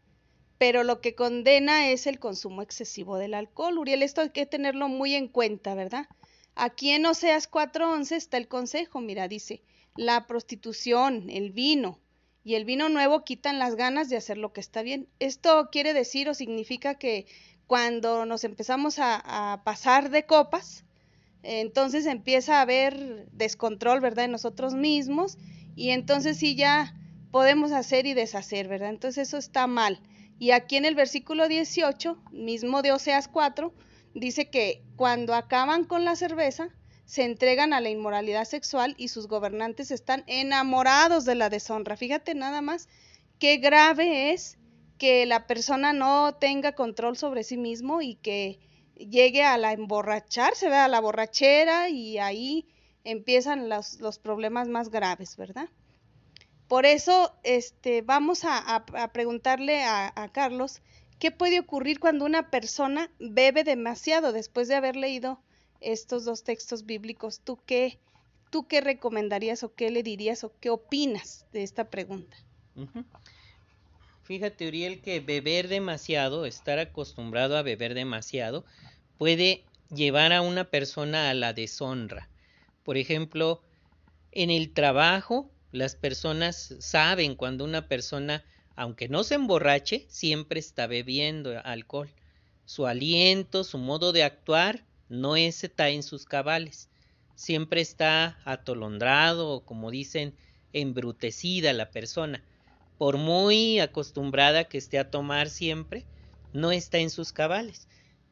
Pero 0.62 0.84
lo 0.84 1.00
que 1.00 1.16
condena 1.16 1.90
es 1.90 2.06
el 2.06 2.20
consumo 2.20 2.62
excesivo 2.62 3.18
del 3.18 3.34
alcohol. 3.34 3.78
Uriel, 3.78 4.04
esto 4.04 4.20
hay 4.20 4.30
que 4.30 4.46
tenerlo 4.46 4.86
muy 4.86 5.16
en 5.16 5.26
cuenta, 5.26 5.74
¿verdad? 5.74 6.06
Aquí 6.54 6.90
en 6.90 7.04
Oseas 7.04 7.50
4.11 7.50 8.12
está 8.12 8.36
el 8.36 8.46
consejo, 8.46 9.00
mira, 9.00 9.26
dice, 9.26 9.64
la 9.96 10.28
prostitución, 10.28 11.30
el 11.30 11.50
vino, 11.50 11.98
y 12.44 12.54
el 12.54 12.64
vino 12.64 12.88
nuevo 12.88 13.24
quitan 13.24 13.58
las 13.58 13.74
ganas 13.74 14.08
de 14.08 14.16
hacer 14.16 14.38
lo 14.38 14.52
que 14.52 14.60
está 14.60 14.82
bien. 14.82 15.08
Esto 15.18 15.68
quiere 15.72 15.94
decir 15.94 16.28
o 16.28 16.34
significa 16.34 16.94
que 16.94 17.26
cuando 17.66 18.24
nos 18.24 18.44
empezamos 18.44 19.00
a, 19.00 19.62
pasar 19.64 20.10
de 20.10 20.26
copas, 20.26 20.84
entonces 21.42 22.06
empieza 22.06 22.58
a 22.58 22.60
haber 22.60 23.28
descontrol, 23.32 23.98
¿verdad?, 23.98 24.26
en 24.26 24.30
nosotros 24.30 24.74
mismos 24.74 25.38
y 25.74 25.90
entonces 25.90 26.36
sí 26.36 26.54
ya 26.54 26.94
podemos 27.32 27.72
hacer 27.72 28.06
y 28.06 28.14
deshacer, 28.14 28.68
¿verdad? 28.68 28.90
Entonces 28.90 29.26
eso 29.26 29.38
está 29.38 29.66
mal. 29.66 30.00
Y 30.42 30.50
aquí 30.50 30.74
en 30.76 30.84
el 30.84 30.96
versículo 30.96 31.46
18, 31.46 32.20
mismo 32.32 32.82
de 32.82 32.90
Oseas 32.90 33.28
4, 33.28 33.72
dice 34.12 34.50
que 34.50 34.82
cuando 34.96 35.34
acaban 35.34 35.84
con 35.84 36.04
la 36.04 36.16
cerveza, 36.16 36.70
se 37.04 37.22
entregan 37.22 37.72
a 37.72 37.80
la 37.80 37.90
inmoralidad 37.90 38.44
sexual 38.44 38.96
y 38.98 39.06
sus 39.06 39.28
gobernantes 39.28 39.92
están 39.92 40.24
enamorados 40.26 41.24
de 41.26 41.36
la 41.36 41.48
deshonra. 41.48 41.96
Fíjate 41.96 42.34
nada 42.34 42.60
más 42.60 42.88
qué 43.38 43.58
grave 43.58 44.32
es 44.32 44.58
que 44.98 45.26
la 45.26 45.46
persona 45.46 45.92
no 45.92 46.34
tenga 46.34 46.72
control 46.72 47.16
sobre 47.16 47.44
sí 47.44 47.56
mismo 47.56 48.02
y 48.02 48.16
que 48.16 48.58
llegue 48.96 49.44
a 49.44 49.56
la 49.58 49.72
emborracharse, 49.72 50.66
a 50.66 50.88
la 50.88 50.98
borrachera 50.98 51.88
y 51.88 52.18
ahí 52.18 52.66
empiezan 53.04 53.68
los 53.68 54.18
problemas 54.18 54.66
más 54.66 54.90
graves, 54.90 55.36
¿verdad? 55.36 55.68
Por 56.72 56.86
eso, 56.86 57.34
este, 57.42 58.00
vamos 58.00 58.44
a, 58.44 58.86
preguntarle 59.12 59.84
a, 59.84 60.10
a 60.16 60.32
Carlos 60.32 60.80
qué 61.18 61.30
puede 61.30 61.60
ocurrir 61.60 62.00
cuando 62.00 62.24
una 62.24 62.48
persona 62.48 63.10
bebe 63.18 63.62
demasiado 63.62 64.32
después 64.32 64.68
de 64.68 64.76
haber 64.76 64.96
leído 64.96 65.38
estos 65.82 66.24
dos 66.24 66.44
textos 66.44 66.86
bíblicos, 66.86 67.40
¿tú 67.40 67.58
qué, 67.66 67.98
tú 68.48 68.66
qué 68.68 68.80
recomendarías 68.80 69.62
o 69.64 69.74
qué 69.74 69.90
le 69.90 70.02
dirías 70.02 70.44
o 70.44 70.52
qué 70.60 70.70
opinas 70.70 71.44
de 71.52 71.62
esta 71.62 71.90
pregunta? 71.90 72.38
Fíjate, 74.22 74.66
Uriel, 74.66 75.02
que 75.02 75.20
beber 75.20 75.68
demasiado, 75.68 76.46
estar 76.46 76.78
acostumbrado 76.78 77.58
a 77.58 77.62
beber 77.62 77.92
demasiado, 77.92 78.64
puede 79.18 79.62
llevar 79.94 80.32
a 80.32 80.40
una 80.40 80.64
persona 80.70 81.28
a 81.28 81.34
la 81.34 81.52
deshonra. 81.52 82.30
Por 82.82 82.96
ejemplo, 82.96 83.60
en 84.30 84.48
el 84.48 84.72
trabajo, 84.72 85.51
las 85.72 85.96
personas 85.96 86.74
saben 86.80 87.34
cuando 87.34 87.64
una 87.64 87.88
persona, 87.88 88.44
aunque 88.76 89.08
no 89.08 89.24
se 89.24 89.34
emborrache, 89.36 90.04
siempre 90.08 90.60
está 90.60 90.86
bebiendo 90.86 91.58
alcohol. 91.64 92.10
Su 92.66 92.86
aliento, 92.86 93.64
su 93.64 93.78
modo 93.78 94.12
de 94.12 94.22
actuar 94.22 94.84
no 95.08 95.34
está 95.34 95.88
en 95.88 96.02
sus 96.02 96.26
cabales. 96.26 96.90
Siempre 97.34 97.80
está 97.80 98.38
atolondrado 98.44 99.48
o, 99.48 99.64
como 99.64 99.90
dicen, 99.90 100.34
embrutecida 100.74 101.72
la 101.72 101.90
persona. 101.90 102.44
Por 102.98 103.16
muy 103.16 103.80
acostumbrada 103.80 104.64
que 104.64 104.76
esté 104.76 104.98
a 104.98 105.10
tomar 105.10 105.48
siempre, 105.48 106.04
no 106.52 106.70
está 106.70 106.98
en 106.98 107.08
sus 107.08 107.32
cabales. 107.32 107.88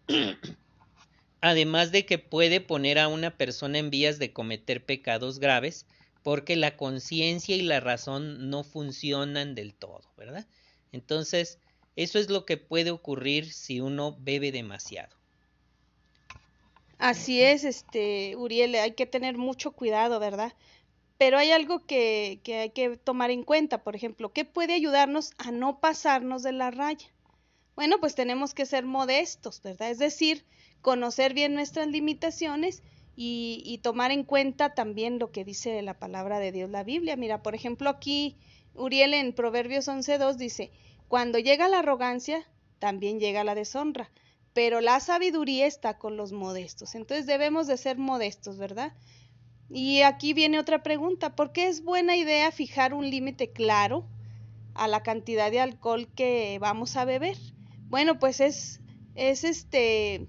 Además 1.40 1.90
de 1.90 2.04
que 2.04 2.18
puede 2.18 2.60
poner 2.60 2.98
a 2.98 3.08
una 3.08 3.30
persona 3.30 3.78
en 3.78 3.88
vías 3.88 4.18
de 4.18 4.34
cometer 4.34 4.84
pecados 4.84 5.38
graves 5.38 5.86
porque 6.22 6.56
la 6.56 6.76
conciencia 6.76 7.56
y 7.56 7.62
la 7.62 7.80
razón 7.80 8.50
no 8.50 8.64
funcionan 8.64 9.54
del 9.54 9.74
todo, 9.74 10.02
¿verdad? 10.16 10.46
Entonces, 10.92 11.58
eso 11.96 12.18
es 12.18 12.30
lo 12.30 12.44
que 12.44 12.56
puede 12.56 12.90
ocurrir 12.90 13.52
si 13.52 13.80
uno 13.80 14.16
bebe 14.20 14.52
demasiado. 14.52 15.16
Así 16.98 17.40
es, 17.40 17.64
este, 17.64 18.36
Uriel, 18.36 18.74
hay 18.74 18.92
que 18.92 19.06
tener 19.06 19.38
mucho 19.38 19.72
cuidado, 19.72 20.20
¿verdad? 20.20 20.52
Pero 21.16 21.38
hay 21.38 21.50
algo 21.50 21.86
que, 21.86 22.40
que 22.44 22.58
hay 22.58 22.70
que 22.70 22.96
tomar 22.96 23.30
en 23.30 23.42
cuenta, 23.42 23.82
por 23.82 23.96
ejemplo, 23.96 24.32
¿qué 24.32 24.44
puede 24.44 24.74
ayudarnos 24.74 25.32
a 25.38 25.50
no 25.50 25.80
pasarnos 25.80 26.42
de 26.42 26.52
la 26.52 26.70
raya? 26.70 27.08
Bueno, 27.74 27.98
pues 28.00 28.14
tenemos 28.14 28.52
que 28.52 28.66
ser 28.66 28.84
modestos, 28.84 29.62
¿verdad? 29.62 29.90
Es 29.90 29.98
decir, 29.98 30.44
conocer 30.82 31.32
bien 31.32 31.54
nuestras 31.54 31.88
limitaciones 31.88 32.82
y, 33.16 33.78
tomar 33.82 34.12
en 34.12 34.24
cuenta 34.24 34.74
también 34.74 35.18
lo 35.18 35.30
que 35.30 35.44
dice 35.44 35.82
la 35.82 35.98
palabra 35.98 36.38
de 36.38 36.52
Dios, 36.52 36.70
la 36.70 36.84
Biblia. 36.84 37.16
Mira, 37.16 37.42
por 37.42 37.54
ejemplo, 37.54 37.90
aquí 37.90 38.36
Uriel 38.74 39.14
en 39.14 39.32
Proverbios 39.32 39.88
11.2 39.88 40.36
dice, 40.36 40.70
cuando 41.08 41.38
llega 41.38 41.68
la 41.68 41.80
arrogancia, 41.80 42.46
también 42.78 43.20
llega 43.20 43.44
la 43.44 43.54
deshonra, 43.54 44.10
pero 44.54 44.80
la 44.80 45.00
sabiduría 45.00 45.66
está 45.66 45.98
con 45.98 46.16
los 46.16 46.32
modestos. 46.32 46.94
Entonces 46.94 47.26
debemos 47.26 47.66
de 47.66 47.76
ser 47.76 47.98
modestos, 47.98 48.58
¿verdad? 48.58 48.94
Y 49.68 50.02
aquí 50.02 50.32
viene 50.32 50.58
otra 50.58 50.82
pregunta, 50.82 51.36
¿por 51.36 51.52
qué 51.52 51.68
es 51.68 51.84
buena 51.84 52.16
idea 52.16 52.50
fijar 52.50 52.94
un 52.94 53.08
límite 53.08 53.52
claro 53.52 54.06
a 54.74 54.88
la 54.88 55.02
cantidad 55.02 55.50
de 55.50 55.60
alcohol 55.60 56.08
que 56.14 56.58
vamos 56.60 56.96
a 56.96 57.04
beber? 57.04 57.36
Bueno, 57.88 58.18
pues 58.18 58.40
es, 58.40 58.80
es 59.14 59.44
este 59.44 60.26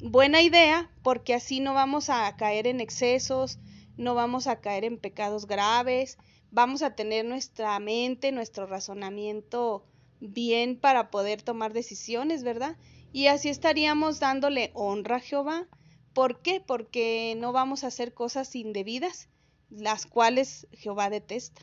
buena 0.00 0.42
idea 0.42 0.90
porque 1.02 1.34
así 1.34 1.60
no 1.60 1.74
vamos 1.74 2.08
a 2.10 2.34
caer 2.36 2.66
en 2.66 2.80
excesos, 2.80 3.58
no 3.96 4.14
vamos 4.14 4.46
a 4.46 4.60
caer 4.60 4.84
en 4.84 4.98
pecados 4.98 5.46
graves, 5.46 6.18
vamos 6.50 6.82
a 6.82 6.94
tener 6.94 7.24
nuestra 7.24 7.78
mente, 7.78 8.32
nuestro 8.32 8.66
razonamiento 8.66 9.84
bien 10.20 10.78
para 10.78 11.10
poder 11.10 11.42
tomar 11.42 11.72
decisiones, 11.72 12.42
¿verdad? 12.42 12.76
Y 13.12 13.26
así 13.26 13.48
estaríamos 13.48 14.20
dándole 14.20 14.70
honra 14.74 15.16
a 15.16 15.20
Jehová. 15.20 15.66
¿Por 16.12 16.42
qué? 16.42 16.60
Porque 16.60 17.34
no 17.38 17.52
vamos 17.52 17.84
a 17.84 17.88
hacer 17.88 18.12
cosas 18.12 18.54
indebidas, 18.54 19.28
las 19.70 20.06
cuales 20.06 20.66
Jehová 20.72 21.10
detesta. 21.10 21.62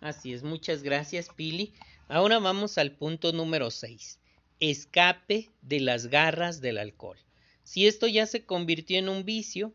Así 0.00 0.32
es, 0.32 0.42
muchas 0.42 0.82
gracias, 0.82 1.28
Pili. 1.28 1.74
Ahora 2.08 2.38
vamos 2.38 2.78
al 2.78 2.92
punto 2.92 3.32
número 3.32 3.70
6. 3.70 4.18
Escape 4.60 5.48
de 5.62 5.80
las 5.80 6.08
garras 6.08 6.60
del 6.60 6.76
alcohol. 6.76 7.16
Si 7.64 7.86
esto 7.86 8.06
ya 8.06 8.26
se 8.26 8.44
convirtió 8.44 8.98
en 8.98 9.08
un 9.08 9.24
vicio, 9.24 9.72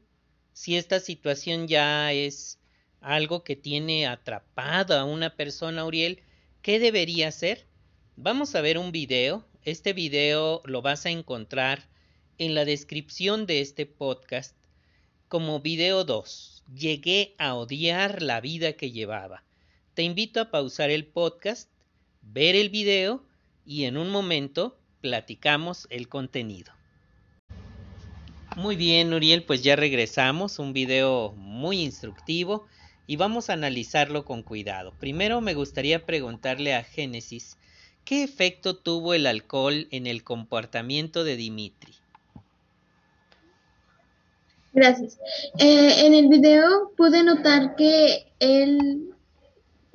si 0.54 0.78
esta 0.78 1.00
situación 1.00 1.68
ya 1.68 2.14
es 2.14 2.60
algo 3.02 3.44
que 3.44 3.56
tiene 3.56 4.06
atrapada 4.06 5.02
a 5.02 5.06
una 5.06 5.36
persona, 5.36 5.86
Uriel, 5.86 6.22
¿qué 6.62 6.78
debería 6.78 7.30
hacer? 7.30 7.66
Vamos 8.16 8.54
a 8.54 8.62
ver 8.62 8.78
un 8.78 8.92
video. 8.92 9.44
Este 9.64 9.94
video 9.94 10.62
lo 10.66 10.84
vas 10.84 11.08
a 11.08 11.10
encontrar 11.10 11.90
en 12.38 12.54
la 12.54 12.64
descripción 12.64 13.48
de 13.48 13.62
este 13.62 13.88
podcast 13.88 14.56
como 15.28 15.62
video 15.62 16.04
2. 16.04 16.64
Llegué 16.76 17.34
a 17.40 17.56
odiar 17.56 18.22
la 18.22 18.40
vida 18.40 18.74
que 18.74 18.92
llevaba. 18.92 19.44
Te 19.96 20.04
invito 20.04 20.40
a 20.40 20.52
pausar 20.52 20.92
el 20.92 21.08
podcast, 21.08 21.72
ver 22.22 22.56
el 22.56 22.70
video 22.70 23.26
y 23.66 23.86
en 23.86 23.98
un 23.98 24.10
momento 24.10 24.78
platicamos 25.02 25.88
el 25.90 26.08
contenido. 26.08 26.72
Muy 28.56 28.76
bien, 28.76 29.14
Uriel, 29.14 29.44
pues 29.44 29.64
ya 29.64 29.76
regresamos. 29.76 30.60
Un 30.60 30.72
video 30.72 31.34
muy 31.38 31.82
instructivo 31.82 32.66
y 33.06 33.18
vamos 33.18 33.50
a 33.50 33.54
analizarlo 33.54 34.24
con 34.24 34.44
cuidado. 34.44 34.94
Primero 35.00 35.42
me 35.42 35.54
gustaría 35.54 36.06
preguntarle 36.06 36.74
a 36.74 36.84
Génesis, 36.84 37.58
¿qué 38.06 38.24
efecto 38.24 38.78
tuvo 38.78 39.14
el 39.14 39.28
alcohol 39.28 39.88
en 39.92 40.08
el 40.08 40.24
comportamiento 40.24 41.24
de 41.24 41.36
Dimitri? 41.36 41.94
Gracias. 44.74 45.20
Eh, 45.58 46.06
en 46.06 46.14
el 46.14 46.28
video 46.28 46.92
pude 46.98 47.24
notar 47.24 47.76
que 47.76 48.28
él 48.40 49.15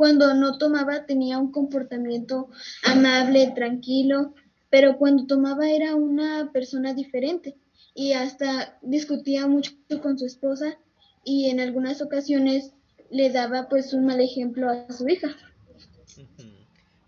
cuando 0.00 0.32
no 0.32 0.56
tomaba 0.56 1.04
tenía 1.04 1.36
un 1.36 1.52
comportamiento 1.52 2.48
amable, 2.84 3.52
tranquilo, 3.54 4.32
pero 4.70 4.96
cuando 4.96 5.26
tomaba 5.26 5.68
era 5.68 5.94
una 5.94 6.52
persona 6.54 6.94
diferente 6.94 7.58
y 7.94 8.14
hasta 8.14 8.78
discutía 8.80 9.46
mucho 9.46 9.72
con 10.02 10.18
su 10.18 10.24
esposa 10.24 10.78
y 11.22 11.50
en 11.50 11.60
algunas 11.60 12.00
ocasiones 12.00 12.72
le 13.10 13.28
daba 13.28 13.68
pues 13.68 13.92
un 13.92 14.06
mal 14.06 14.22
ejemplo 14.22 14.70
a 14.70 14.90
su 14.90 15.06
hija. 15.06 15.36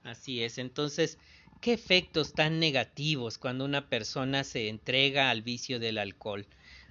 Así 0.04 0.42
es, 0.42 0.58
entonces, 0.58 1.16
¿qué 1.62 1.72
efectos 1.72 2.34
tan 2.34 2.60
negativos 2.60 3.38
cuando 3.38 3.64
una 3.64 3.88
persona 3.88 4.44
se 4.44 4.68
entrega 4.68 5.30
al 5.30 5.40
vicio 5.40 5.80
del 5.80 5.96
alcohol? 5.96 6.46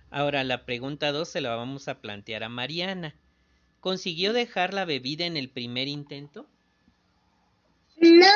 Ahora 0.09 0.43
la 0.43 0.65
pregunta 0.65 1.11
dos 1.11 1.29
se 1.29 1.41
la 1.41 1.55
vamos 1.55 1.87
a 1.87 2.01
plantear 2.01 2.43
a 2.43 2.49
Mariana. 2.49 3.13
¿Consiguió 3.81 4.31
dejar 4.31 4.75
la 4.75 4.85
bebida 4.85 5.25
en 5.25 5.37
el 5.37 5.49
primer 5.49 5.87
intento? 5.87 6.45
No, 7.97 8.27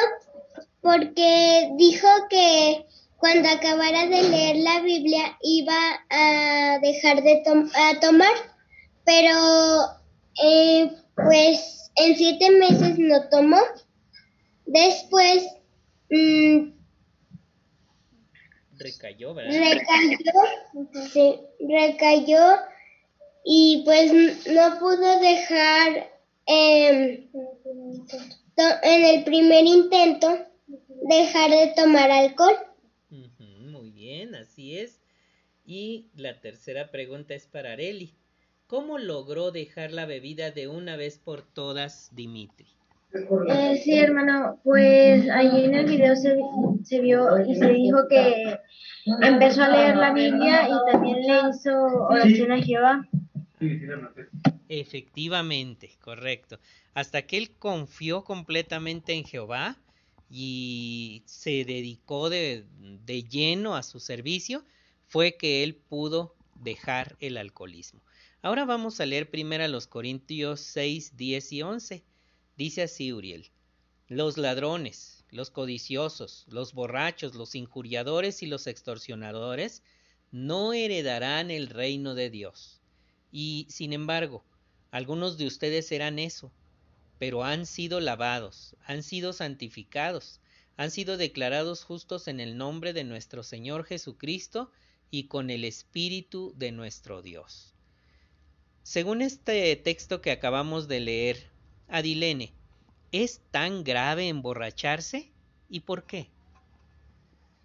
porque 0.82 1.70
dijo 1.78 2.08
que 2.32 2.86
cuando 3.18 3.50
acabara 3.50 4.08
de 4.08 4.24
leer 4.24 4.56
la 4.58 4.82
Biblia 4.82 5.38
iba 5.44 6.04
a 6.10 6.80
dejar 6.82 7.22
de 7.22 7.44
a 7.76 8.00
tomar, 8.00 8.34
pero 9.06 9.38
eh, 10.44 10.92
pues 11.16 11.92
en 11.96 12.16
siete 12.16 12.50
meses 12.50 12.98
no 12.98 13.30
tomó. 13.30 13.62
Después 14.66 15.48
mmm, 16.10 16.72
recayó, 18.80 19.36
¿verdad? 19.36 19.54
Recayó, 19.54 20.18
sí, 21.14 21.40
recayó 21.70 22.58
y 23.46 23.84
pues 23.86 24.12
no 24.48 24.80
pudo 24.80 25.20
dejar 25.20 26.10
eh, 26.48 27.30
en 28.84 29.06
el 29.06 29.24
primer 29.24 29.66
intento 29.66 30.36
dejar 31.08 31.52
de 31.52 31.74
tomar 31.76 32.10
alcohol. 32.10 32.56
Muy 33.40 33.92
bien, 33.92 34.34
así 34.34 34.80
es. 34.80 35.00
Y 35.64 36.10
la 36.16 36.42
tercera 36.42 36.90
pregunta 36.90 37.36
es 37.36 37.46
para 37.46 37.74
Areli. 37.74 38.16
¿Cómo 38.68 38.98
logró 38.98 39.52
dejar 39.52 39.92
la 39.92 40.08
bebida 40.08 40.50
de 40.50 40.68
una 40.68 40.98
vez 40.98 41.20
por 41.20 41.44
todas 41.44 42.10
Dimitri? 42.16 42.66
Eh, 43.48 43.80
sí, 43.84 43.98
hermano, 43.98 44.60
pues 44.64 45.30
allí 45.30 45.66
en 45.66 45.76
el 45.76 45.86
video 45.86 46.16
se, 46.16 46.36
se, 46.84 47.00
vio 47.00 47.40
y 47.46 47.56
se 47.56 47.68
dijo 47.70 48.08
que 48.10 48.58
empezó 49.22 49.64
a 49.64 49.70
leer 49.70 49.96
la 49.96 50.12
Biblia 50.14 50.68
y 50.68 50.92
también 50.92 51.22
le 51.22 51.50
hizo 51.50 51.72
oración 52.10 52.52
a 52.52 52.62
Jehová. 52.62 53.08
Efectivamente, 54.70 55.92
correcto. 56.02 56.60
Hasta 56.94 57.26
que 57.26 57.38
él 57.38 57.52
confió 57.58 58.24
completamente 58.24 59.14
en 59.14 59.26
Jehová 59.26 59.78
y 60.30 61.24
se 61.26 61.66
dedicó 61.66 62.30
de, 62.30 62.66
de 63.06 63.24
lleno 63.24 63.76
a 63.76 63.84
su 63.84 64.00
servicio, 64.00 64.66
fue 65.08 65.38
que 65.38 65.64
él 65.64 65.76
pudo 65.76 66.36
dejar 66.56 67.16
el 67.20 67.38
alcoholismo. 67.38 68.02
Ahora 68.42 68.66
vamos 68.66 69.00
a 69.00 69.06
leer 69.06 69.30
primero 69.30 69.64
a 69.64 69.68
los 69.68 69.88
Corintios 69.88 70.62
6, 70.62 71.18
10 71.18 71.52
y 71.54 71.62
11. 71.62 72.04
Dice 72.58 72.84
así 72.84 73.12
Uriel, 73.12 73.50
los 74.08 74.38
ladrones, 74.38 75.26
los 75.32 75.50
codiciosos, 75.50 76.46
los 76.48 76.74
borrachos, 76.74 77.36
los 77.36 77.56
injuriadores 77.56 78.44
y 78.44 78.48
los 78.48 78.68
extorsionadores 78.68 79.84
no 80.32 80.74
heredarán 80.74 81.50
el 81.50 81.68
reino 81.68 82.14
de 82.14 82.30
Dios. 82.30 82.82
Y, 83.38 83.68
sin 83.70 83.92
embargo, 83.92 84.46
algunos 84.92 85.38
de 85.38 85.46
ustedes 85.46 85.92
eran 85.92 86.20
eso, 86.20 86.54
pero 87.20 87.44
han 87.44 87.66
sido 87.66 88.00
lavados, 88.00 88.78
han 88.86 89.04
sido 89.04 89.34
santificados, 89.34 90.40
han 90.78 90.90
sido 90.90 91.18
declarados 91.18 91.84
justos 91.84 92.30
en 92.30 92.40
el 92.40 92.58
nombre 92.58 92.94
de 92.94 93.04
nuestro 93.04 93.44
Señor 93.44 93.84
Jesucristo 93.84 94.72
y 95.12 95.28
con 95.28 95.50
el 95.50 95.66
Espíritu 95.66 96.54
de 96.56 96.72
nuestro 96.72 97.22
Dios. 97.22 97.74
Según 98.84 99.22
este 99.22 99.76
texto 99.76 100.22
que 100.22 100.32
acabamos 100.32 100.88
de 100.88 101.02
leer, 101.02 101.50
Adilene, 101.90 102.54
¿es 103.12 103.42
tan 103.52 103.84
grave 103.84 104.30
emborracharse? 104.30 105.30
¿Y 105.68 105.82
por 105.82 106.06
qué? 106.06 106.30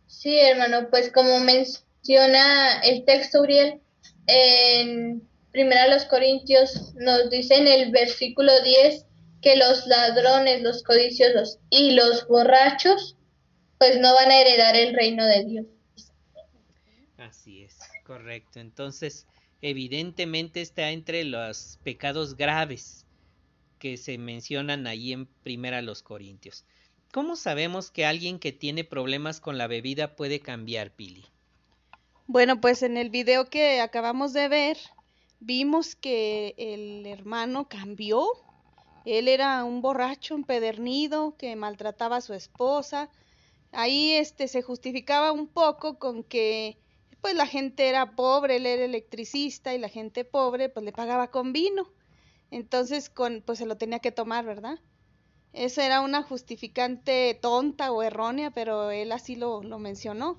Sí, 0.09 0.37
hermano, 0.37 0.89
pues 0.91 1.13
como 1.13 1.39
menciona 1.39 2.81
el 2.81 3.05
texto 3.05 3.43
Uriel, 3.43 3.81
en 4.27 5.30
Primera 5.53 5.89
los 5.89 6.05
Corintios 6.05 6.95
nos 6.95 7.31
dice 7.31 7.57
en 7.57 7.67
el 7.67 7.91
versículo 7.91 8.53
10 8.63 9.07
que 9.43 9.57
los 9.57 9.87
ladrones, 9.87 10.63
los 10.63 10.83
codiciosos 10.83 11.59
y 11.71 11.93
los 11.93 12.27
borrachos 12.29 13.17
pues 13.79 13.99
no 13.99 14.15
van 14.15 14.31
a 14.31 14.41
heredar 14.41 14.77
el 14.77 14.95
reino 14.95 15.25
de 15.25 15.45
Dios. 15.45 15.67
Así 17.17 17.63
es, 17.63 17.79
correcto. 18.05 18.61
Entonces, 18.61 19.27
evidentemente 19.63 20.61
está 20.61 20.91
entre 20.91 21.25
los 21.25 21.79
pecados 21.83 22.37
graves 22.37 23.07
que 23.79 23.97
se 23.97 24.19
mencionan 24.19 24.87
ahí 24.87 25.13
en 25.13 25.27
Primera 25.27 25.81
los 25.81 26.03
Corintios. 26.03 26.65
¿Cómo 27.13 27.35
sabemos 27.35 27.91
que 27.91 28.05
alguien 28.05 28.39
que 28.39 28.53
tiene 28.53 28.85
problemas 28.85 29.41
con 29.41 29.59
la 29.59 29.67
bebida 29.67 30.15
puede 30.15 30.41
cambiar, 30.41 30.93
Pili? 30.93 31.25
Bueno, 32.27 32.61
pues 32.61 32.83
en 32.85 32.97
el 32.97 33.11
video 33.11 33.47
que 33.47 33.81
acabamos 33.81 34.33
de 34.33 34.49
ver, 34.49 34.77
vimos 35.41 35.97
que 35.97 36.55
el 36.57 37.07
hermano 37.07 37.69
cambió. 37.69 38.27
Él 39.05 39.27
era 39.29 39.65
un 39.65 39.81
borracho 39.81 40.35
empedernido 40.35 41.37
que 41.37 41.57
maltrataba 41.57 42.17
a 42.17 42.21
su 42.21 42.35
esposa. 42.35 43.11
Ahí 43.73 44.13
este 44.13 44.47
se 44.47 44.63
justificaba 44.63 45.33
un 45.33 45.49
poco 45.49 45.99
con 45.99 46.23
que 46.23 46.79
pues 47.21 47.35
la 47.35 47.47
gente 47.47 47.89
era 47.89 48.15
pobre, 48.15 48.57
él 48.57 48.67
era 48.67 48.85
electricista 48.85 49.75
y 49.75 49.79
la 49.79 49.89
gente 49.89 50.25
pobre 50.25 50.69
pues 50.69 50.85
le 50.85 50.93
pagaba 50.93 51.31
con 51.31 51.53
vino. 51.53 51.91
Entonces 52.51 53.11
con 53.11 53.43
pues 53.45 53.59
se 53.59 53.67
lo 53.67 53.77
tenía 53.77 54.01
que 54.01 54.13
tomar, 54.13 54.45
¿verdad? 54.45 54.79
Esa 55.53 55.85
era 55.85 56.01
una 56.01 56.23
justificante 56.23 57.37
tonta 57.41 57.91
o 57.91 58.03
errónea, 58.03 58.51
pero 58.51 58.91
él 58.91 59.11
así 59.13 59.35
lo, 59.35 59.63
lo 59.63 59.79
mencionó. 59.79 60.39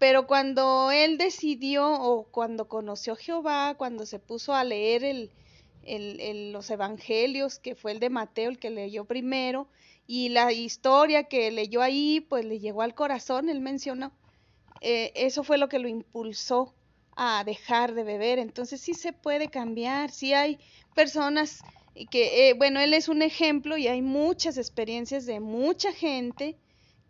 Pero 0.00 0.26
cuando 0.26 0.90
él 0.90 1.18
decidió 1.18 1.86
o 1.86 2.24
cuando 2.24 2.68
conoció 2.68 3.12
a 3.12 3.16
Jehová, 3.16 3.74
cuando 3.76 4.06
se 4.06 4.18
puso 4.18 4.54
a 4.54 4.64
leer 4.64 5.30
los 5.84 6.70
evangelios, 6.70 7.58
que 7.58 7.74
fue 7.74 7.92
el 7.92 8.00
de 8.00 8.08
Mateo, 8.08 8.48
el 8.48 8.58
que 8.58 8.70
leyó 8.70 9.04
primero, 9.04 9.68
y 10.06 10.30
la 10.30 10.52
historia 10.52 11.24
que 11.24 11.50
leyó 11.50 11.82
ahí, 11.82 12.20
pues 12.20 12.46
le 12.46 12.60
llegó 12.60 12.80
al 12.80 12.94
corazón, 12.94 13.50
él 13.50 13.60
mencionó, 13.60 14.10
eh, 14.80 15.12
eso 15.16 15.44
fue 15.44 15.58
lo 15.58 15.68
que 15.68 15.78
lo 15.78 15.86
impulsó 15.86 16.74
a 17.14 17.44
dejar 17.44 17.92
de 17.92 18.02
beber. 18.02 18.38
Entonces 18.38 18.80
sí 18.80 18.94
se 18.94 19.12
puede 19.12 19.50
cambiar, 19.50 20.10
sí 20.10 20.32
hay 20.32 20.58
personas 20.94 21.60
que, 22.10 22.48
eh, 22.48 22.54
bueno, 22.54 22.80
él 22.80 22.94
es 22.94 23.10
un 23.10 23.20
ejemplo 23.20 23.76
y 23.76 23.86
hay 23.86 24.00
muchas 24.00 24.56
experiencias 24.56 25.26
de 25.26 25.40
mucha 25.40 25.92
gente 25.92 26.56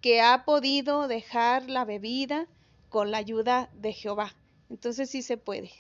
que 0.01 0.21
ha 0.21 0.45
podido 0.45 1.07
dejar 1.07 1.71
la 1.71 1.85
bebida 1.85 2.49
con 2.91 3.11
la 3.11 3.19
ayuda 3.19 3.71
de 3.73 3.95
Jehová. 3.95 4.37
Entonces 4.69 5.09
sí 5.09 5.23
se 5.23 5.39
puede. 5.39 5.71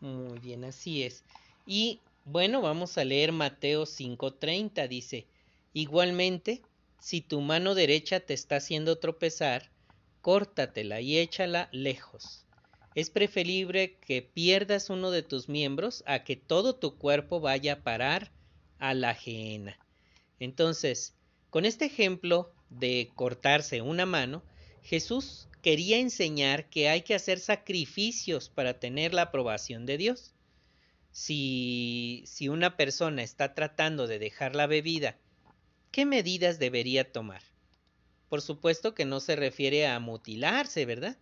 Muy 0.00 0.38
bien, 0.38 0.64
así 0.64 1.02
es. 1.02 1.24
Y 1.66 2.00
bueno, 2.24 2.62
vamos 2.62 2.96
a 2.98 3.04
leer 3.04 3.32
Mateo 3.32 3.86
5:30. 3.86 4.86
Dice, 4.86 5.26
igualmente, 5.72 6.62
si 7.00 7.20
tu 7.20 7.40
mano 7.40 7.74
derecha 7.74 8.20
te 8.20 8.34
está 8.34 8.56
haciendo 8.56 8.98
tropezar, 8.98 9.70
córtatela 10.20 11.00
y 11.00 11.18
échala 11.18 11.68
lejos. 11.72 12.46
Es 12.94 13.10
preferible 13.10 13.98
que 13.98 14.22
pierdas 14.22 14.88
uno 14.88 15.10
de 15.10 15.22
tus 15.22 15.48
miembros 15.48 16.04
a 16.06 16.22
que 16.22 16.36
todo 16.36 16.76
tu 16.76 16.96
cuerpo 16.96 17.40
vaya 17.40 17.72
a 17.72 17.82
parar 17.82 18.30
a 18.78 18.94
la 18.94 19.10
ajena. 19.10 19.78
Entonces, 20.38 21.14
con 21.50 21.64
este 21.64 21.86
ejemplo 21.86 22.52
de 22.70 23.10
cortarse 23.14 23.82
una 23.82 24.06
mano, 24.06 24.42
Jesús 24.82 25.48
quería 25.64 25.98
enseñar 25.98 26.68
que 26.68 26.90
hay 26.90 27.00
que 27.00 27.14
hacer 27.14 27.40
sacrificios 27.40 28.50
para 28.50 28.78
tener 28.78 29.14
la 29.14 29.22
aprobación 29.22 29.86
de 29.86 29.96
Dios. 29.96 30.34
Si, 31.10 32.22
si 32.26 32.50
una 32.50 32.76
persona 32.76 33.22
está 33.22 33.54
tratando 33.54 34.06
de 34.06 34.18
dejar 34.18 34.54
la 34.54 34.66
bebida, 34.66 35.16
¿qué 35.90 36.04
medidas 36.04 36.58
debería 36.58 37.10
tomar? 37.10 37.40
Por 38.28 38.42
supuesto 38.42 38.94
que 38.94 39.06
no 39.06 39.20
se 39.20 39.36
refiere 39.36 39.86
a 39.86 39.98
mutilarse, 40.00 40.84
¿verdad? 40.84 41.16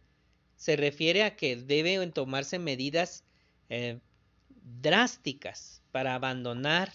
Se 0.57 0.75
refiere 0.75 1.23
a 1.23 1.37
que 1.37 1.55
deben 1.55 2.11
tomarse 2.11 2.59
medidas 2.59 3.23
eh, 3.69 4.01
drásticas 4.81 5.85
para 5.93 6.17
abandonar 6.17 6.93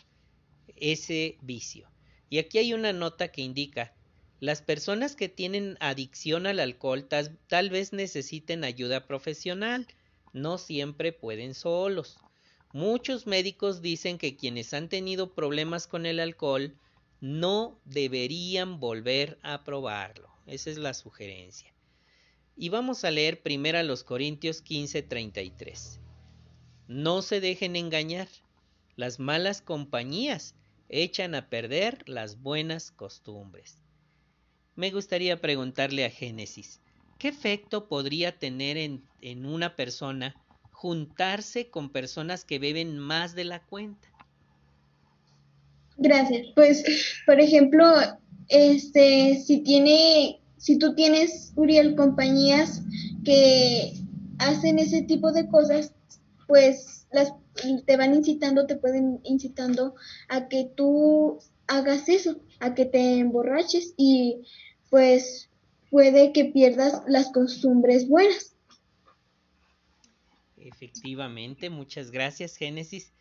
ese 0.76 1.38
vicio. 1.42 1.90
Y 2.30 2.40
aquí 2.40 2.58
hay 2.58 2.74
una 2.74 2.92
nota 2.92 3.32
que 3.32 3.42
indica 3.42 3.96
las 4.40 4.62
personas 4.62 5.16
que 5.16 5.30
tienen 5.30 5.78
adicción 5.80 6.46
al 6.46 6.60
alcohol 6.60 7.08
tal, 7.08 7.70
vez 7.72 7.92
necesiten 7.92 8.64
ayuda 8.64 9.08
profesional, 9.08 9.88
no 10.32 10.60
siempre 10.60 11.12
pueden 11.12 11.56
solos. 11.56 12.20
Muchos 12.72 13.26
médicos 13.26 13.82
dicen 13.82 14.20
que 14.20 14.36
quienes 14.36 14.76
han 14.76 14.90
tenido 14.90 15.34
problemas 15.34 15.88
con 15.88 16.06
el 16.06 16.20
alcohol 16.20 16.76
no 17.20 17.80
deberían 17.86 18.80
volver 18.80 19.40
a 19.42 19.64
probarlo. 19.64 20.30
Esa 20.46 20.70
es 20.70 20.78
la 20.78 20.94
sugerencia. 20.94 21.74
Y 22.56 22.70
vamos 22.70 23.06
a 23.06 23.12
leer 23.12 23.42
primero 23.42 23.80
a 23.80 23.84
los 23.84 24.04
Corintios 24.04 24.62
15:33. 24.62 26.00
No 26.88 27.24
se 27.24 27.40
dejen 27.42 27.76
engañar. 27.76 28.28
Las 28.96 29.20
malas 29.20 29.62
compañías 29.62 30.54
echan 30.90 31.34
a 31.34 31.50
perder 31.50 32.08
las 32.08 32.40
buenas 32.42 32.92
costumbres 32.92 33.87
me 34.78 34.92
gustaría 34.92 35.42
preguntarle 35.42 36.06
a 36.06 36.10
Génesis, 36.10 36.80
¿qué 37.18 37.28
efecto 37.28 37.90
podría 37.90 38.38
tener 38.38 38.78
en, 38.78 39.04
en 39.22 39.46
una 39.46 39.76
persona 39.76 40.36
juntarse 40.72 41.70
con 41.70 41.90
personas 41.90 42.46
que 42.46 42.60
beben 42.60 43.00
más 43.00 43.36
de 43.36 43.44
la 43.44 43.64
cuenta? 43.64 44.08
Gracias. 45.98 46.48
Pues, 46.54 46.84
por 47.26 47.40
ejemplo, 47.40 47.86
este, 48.50 49.42
si 49.44 49.62
tiene, 49.62 50.40
si 50.58 50.78
tú 50.78 50.94
tienes, 50.94 51.54
Uriel, 51.56 51.96
compañías 51.96 52.84
que 53.26 53.94
hacen 54.38 54.78
ese 54.78 55.02
tipo 55.02 55.32
de 55.32 55.48
cosas, 55.48 55.94
pues 56.48 57.08
las 57.12 57.34
te 57.88 57.98
van 57.98 58.14
incitando, 58.14 58.68
te 58.68 58.76
pueden 58.76 59.20
incitando 59.24 59.96
a 60.30 60.48
que 60.48 60.70
tú 60.76 61.40
hagas 61.66 62.08
eso, 62.08 62.40
a 62.60 62.76
que 62.76 62.86
te 62.86 63.18
emborraches 63.18 63.96
y 63.98 64.44
pues 64.90 65.50
puede 65.90 66.34
que 66.34 66.46
pierdas 66.46 67.04
las 67.08 67.32
costumbres 67.32 68.08
buenas. 68.08 68.56
Efectivamente, 70.58 71.70
muchas 71.70 72.12
gracias 72.12 72.56
Génesis. 72.56 73.14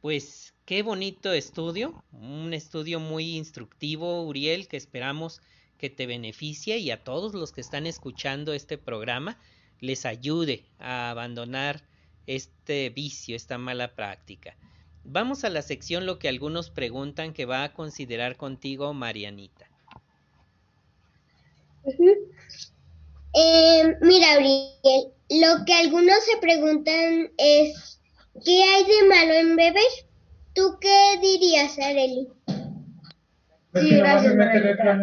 Pues 0.00 0.54
qué 0.64 0.82
bonito 0.82 1.32
estudio, 1.32 2.04
un 2.12 2.54
estudio 2.54 3.00
muy 3.00 3.36
instructivo, 3.36 4.22
Uriel, 4.24 4.68
que 4.68 4.76
esperamos 4.76 5.40
que 5.78 5.90
te 5.90 6.06
beneficie 6.06 6.78
y 6.78 6.90
a 6.90 7.02
todos 7.02 7.34
los 7.34 7.52
que 7.52 7.60
están 7.60 7.86
escuchando 7.86 8.52
este 8.52 8.78
programa 8.78 9.38
les 9.80 10.06
ayude 10.06 10.64
a 10.78 11.10
abandonar 11.10 11.82
este 12.26 12.90
vicio, 12.90 13.36
esta 13.36 13.58
mala 13.58 13.94
práctica. 13.94 14.56
Vamos 15.04 15.44
a 15.44 15.50
la 15.50 15.62
sección 15.62 16.06
lo 16.06 16.18
que 16.18 16.28
algunos 16.28 16.70
preguntan 16.70 17.32
que 17.32 17.44
va 17.44 17.62
a 17.62 17.72
considerar 17.72 18.36
contigo 18.36 18.92
Marianita. 18.94 19.70
Eh, 23.38 23.96
mira, 24.00 24.34
Auriel, 24.34 25.12
lo 25.28 25.64
que 25.66 25.74
algunos 25.74 26.24
se 26.24 26.38
preguntan 26.40 27.30
es, 27.36 28.00
¿qué 28.44 28.62
hay 28.62 28.84
de 28.84 29.08
malo 29.08 29.34
en 29.34 29.56
beber? 29.56 29.82
¿Tú 30.54 30.78
qué 30.80 31.18
dirías, 31.20 31.78
Areli? 31.78 32.28
Sí, 33.74 33.96
gracias, 33.96 34.34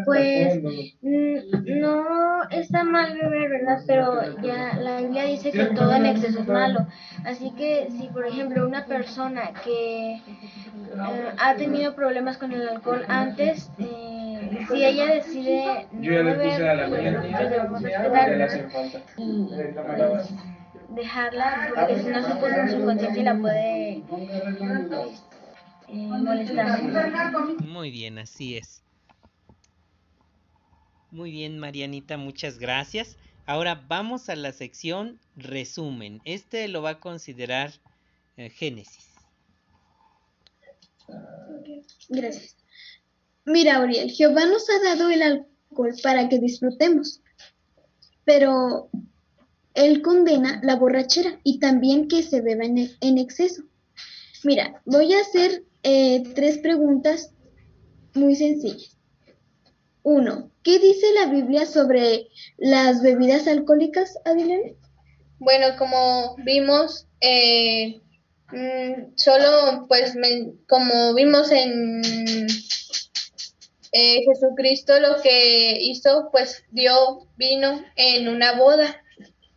Pues 0.05 0.63
mm, 1.01 1.79
no 1.79 2.49
está 2.49 2.83
mal 2.83 3.13
beber, 3.13 3.49
¿verdad? 3.49 3.83
Pero 3.85 4.41
ya 4.41 4.79
la 4.79 5.01
Biblia 5.01 5.25
dice 5.25 5.51
que 5.51 5.65
todo 5.65 5.93
en 5.93 6.07
exceso 6.07 6.39
es 6.39 6.47
malo. 6.47 6.87
Así 7.23 7.51
que 7.51 7.87
si, 7.91 8.07
por 8.07 8.25
ejemplo, 8.25 8.65
una 8.65 8.85
persona 8.85 9.51
que 9.63 10.13
eh, 10.13 10.21
ha 11.37 11.55
tenido 11.55 11.93
problemas 11.95 12.37
con 12.37 12.51
el 12.51 12.67
alcohol 12.67 13.05
antes, 13.07 13.69
eh, 13.77 14.02
si 14.67 14.85
ella 14.85 15.05
decide 15.15 15.87
no 15.91 16.01
beber, 16.01 16.37
pues 16.37 16.57
debemos 17.49 17.81
respetarla 17.81 18.47
y 19.17 19.45
pues, 19.45 20.29
dejarla, 20.89 21.71
porque 21.75 21.99
si 21.99 22.07
no 22.09 22.23
se 22.23 22.35
pone 22.35 22.59
en 22.59 22.71
su 22.71 22.85
conciencia 22.85 23.21
y 23.21 23.23
la 23.23 23.37
puede 23.37 24.03
muy 27.65 27.91
bien, 27.91 28.17
así 28.17 28.57
es. 28.57 28.81
Muy 31.11 31.31
bien, 31.31 31.59
Marianita, 31.59 32.17
muchas 32.17 32.57
gracias. 32.57 33.17
Ahora 33.45 33.83
vamos 33.87 34.29
a 34.29 34.35
la 34.35 34.51
sección 34.53 35.19
resumen. 35.35 36.21
Este 36.25 36.67
lo 36.67 36.81
va 36.81 36.91
a 36.91 36.99
considerar 36.99 37.73
eh, 38.37 38.49
Génesis. 38.49 39.07
Gracias. 42.09 42.57
Mira, 43.45 43.77
Auriel, 43.77 44.11
Jehová 44.11 44.45
nos 44.45 44.69
ha 44.69 44.81
dado 44.83 45.09
el 45.09 45.21
alcohol 45.21 45.93
para 46.01 46.29
que 46.29 46.39
disfrutemos, 46.39 47.21
pero 48.23 48.89
Él 49.73 50.01
condena 50.01 50.61
la 50.63 50.75
borrachera 50.75 51.39
y 51.43 51.59
también 51.59 52.07
que 52.07 52.23
se 52.23 52.41
beba 52.41 52.63
en, 52.63 52.89
en 52.99 53.17
exceso. 53.17 53.63
Mira, 54.43 54.81
voy 54.85 55.13
a 55.13 55.21
hacer 55.21 55.63
eh, 55.83 56.23
tres 56.35 56.57
preguntas 56.59 57.31
muy 58.13 58.35
sencillas. 58.35 58.97
Uno, 60.03 60.51
¿qué 60.63 60.79
dice 60.79 61.07
la 61.13 61.31
Biblia 61.31 61.65
sobre 61.65 62.27
las 62.57 63.01
bebidas 63.01 63.47
alcohólicas, 63.47 64.17
Adilene? 64.25 64.75
Bueno, 65.39 65.67
como 65.77 66.35
vimos, 66.43 67.07
eh, 67.21 68.01
mm, 68.51 69.15
solo 69.15 69.85
pues 69.87 70.13
como 70.67 71.13
vimos 71.15 71.51
en 71.51 72.01
eh, 73.93 74.23
Jesucristo 74.25 74.99
lo 74.99 75.21
que 75.21 75.77
hizo, 75.79 76.29
pues 76.31 76.63
dio 76.71 77.27
vino 77.37 77.79
en 77.95 78.27
una 78.27 78.57
boda. 78.57 79.01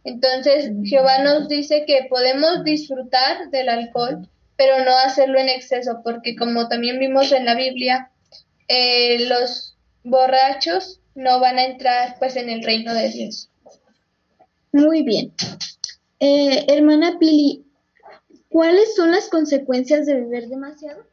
Entonces, 0.04 0.70
Jehová 0.84 1.18
nos 1.22 1.48
dice 1.48 1.84
que 1.86 2.06
podemos 2.10 2.62
disfrutar 2.62 3.50
del 3.50 3.70
alcohol, 3.70 4.28
pero 4.56 4.84
no 4.84 4.96
hacerlo 4.98 5.38
en 5.38 5.48
exceso, 5.48 6.02
porque 6.04 6.36
como 6.36 6.68
también 6.68 6.98
vimos 6.98 7.32
en 7.32 7.46
la 7.46 7.54
Biblia, 7.54 8.10
eh, 8.68 9.26
los 9.26 9.76
borrachos 10.04 11.00
no 11.14 11.40
van 11.40 11.58
a 11.58 11.64
entrar 11.64 12.16
pues 12.18 12.36
en 12.36 12.50
el 12.50 12.62
reino 12.62 12.92
de 12.92 13.08
Dios. 13.08 13.48
Muy 14.70 15.02
bien. 15.02 15.32
Eh, 16.20 16.66
hermana 16.68 17.18
Pili, 17.18 17.64
¿cuáles 18.50 18.94
son 18.94 19.12
las 19.12 19.28
consecuencias 19.28 20.04
de 20.04 20.14
beber 20.14 20.48
demasiado? 20.48 21.04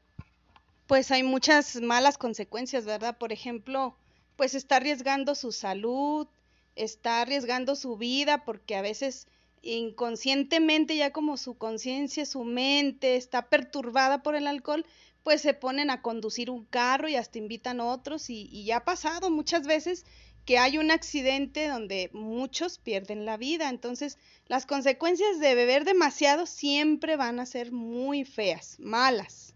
Pues 0.88 1.12
hay 1.12 1.24
muchas 1.24 1.82
malas 1.82 2.18
consecuencias, 2.18 2.86
¿verdad? 2.86 3.18
Por 3.18 3.32
ejemplo, 3.32 3.96
pues 4.36 4.54
está 4.54 4.78
arriesgando 4.78 5.36
su 5.36 5.52
salud, 5.52 6.28
está 6.76 7.22
arriesgando 7.22 7.76
su 7.76 7.98
vida 7.98 8.44
porque 8.44 8.76
a 8.76 8.82
veces 8.82 9.28
inconscientemente 9.62 10.98
ya 10.98 11.12
como 11.12 11.38
su 11.38 11.58
conciencia, 11.58 12.26
su 12.26 12.44
mente 12.44 13.16
está 13.16 13.50
perturbada 13.50 14.24
por 14.24 14.36
el 14.36 14.46
alcohol, 14.46 14.86
pues 15.24 15.42
se 15.42 15.54
ponen 15.54 15.90
a 15.90 16.02
conducir 16.02 16.50
un 16.50 16.66
carro 16.66 17.08
y 17.08 17.16
hasta 17.16 17.38
invitan 17.38 17.80
a 17.80 17.86
otros 17.86 18.30
y, 18.30 18.50
y 18.52 18.66
ya 18.66 18.78
ha 18.78 18.86
pasado 18.86 19.30
muchas 19.30 19.66
veces 19.66 20.06
que 20.46 20.58
hay 20.58 20.78
un 20.78 20.92
accidente 20.92 21.70
donde 21.70 22.10
muchos 22.12 22.78
pierden 22.78 23.26
la 23.26 23.38
vida. 23.38 23.70
Entonces, 23.70 24.18
las 24.48 24.66
consecuencias 24.66 25.40
de 25.40 25.56
beber 25.56 25.86
demasiado 25.86 26.46
siempre 26.46 27.16
van 27.16 27.40
a 27.40 27.46
ser 27.46 27.72
muy 27.72 28.26
feas, 28.26 28.78
malas. 28.80 29.53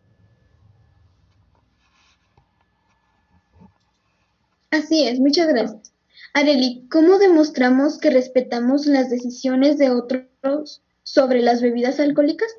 Así 4.72 5.08
es, 5.08 5.20
muchas 5.20 5.48
gracias. 5.48 5.94
Areli, 6.34 6.86
¿cómo 6.92 7.18
demostramos 7.18 7.98
que 7.98 8.10
respetamos 8.10 8.86
las 8.86 9.10
decisiones 9.10 9.78
de 9.78 9.90
otros 9.90 10.84
sobre 11.04 11.42
las 11.42 11.62
bebidas 11.62 12.00
alcohólicas? 12.00 12.50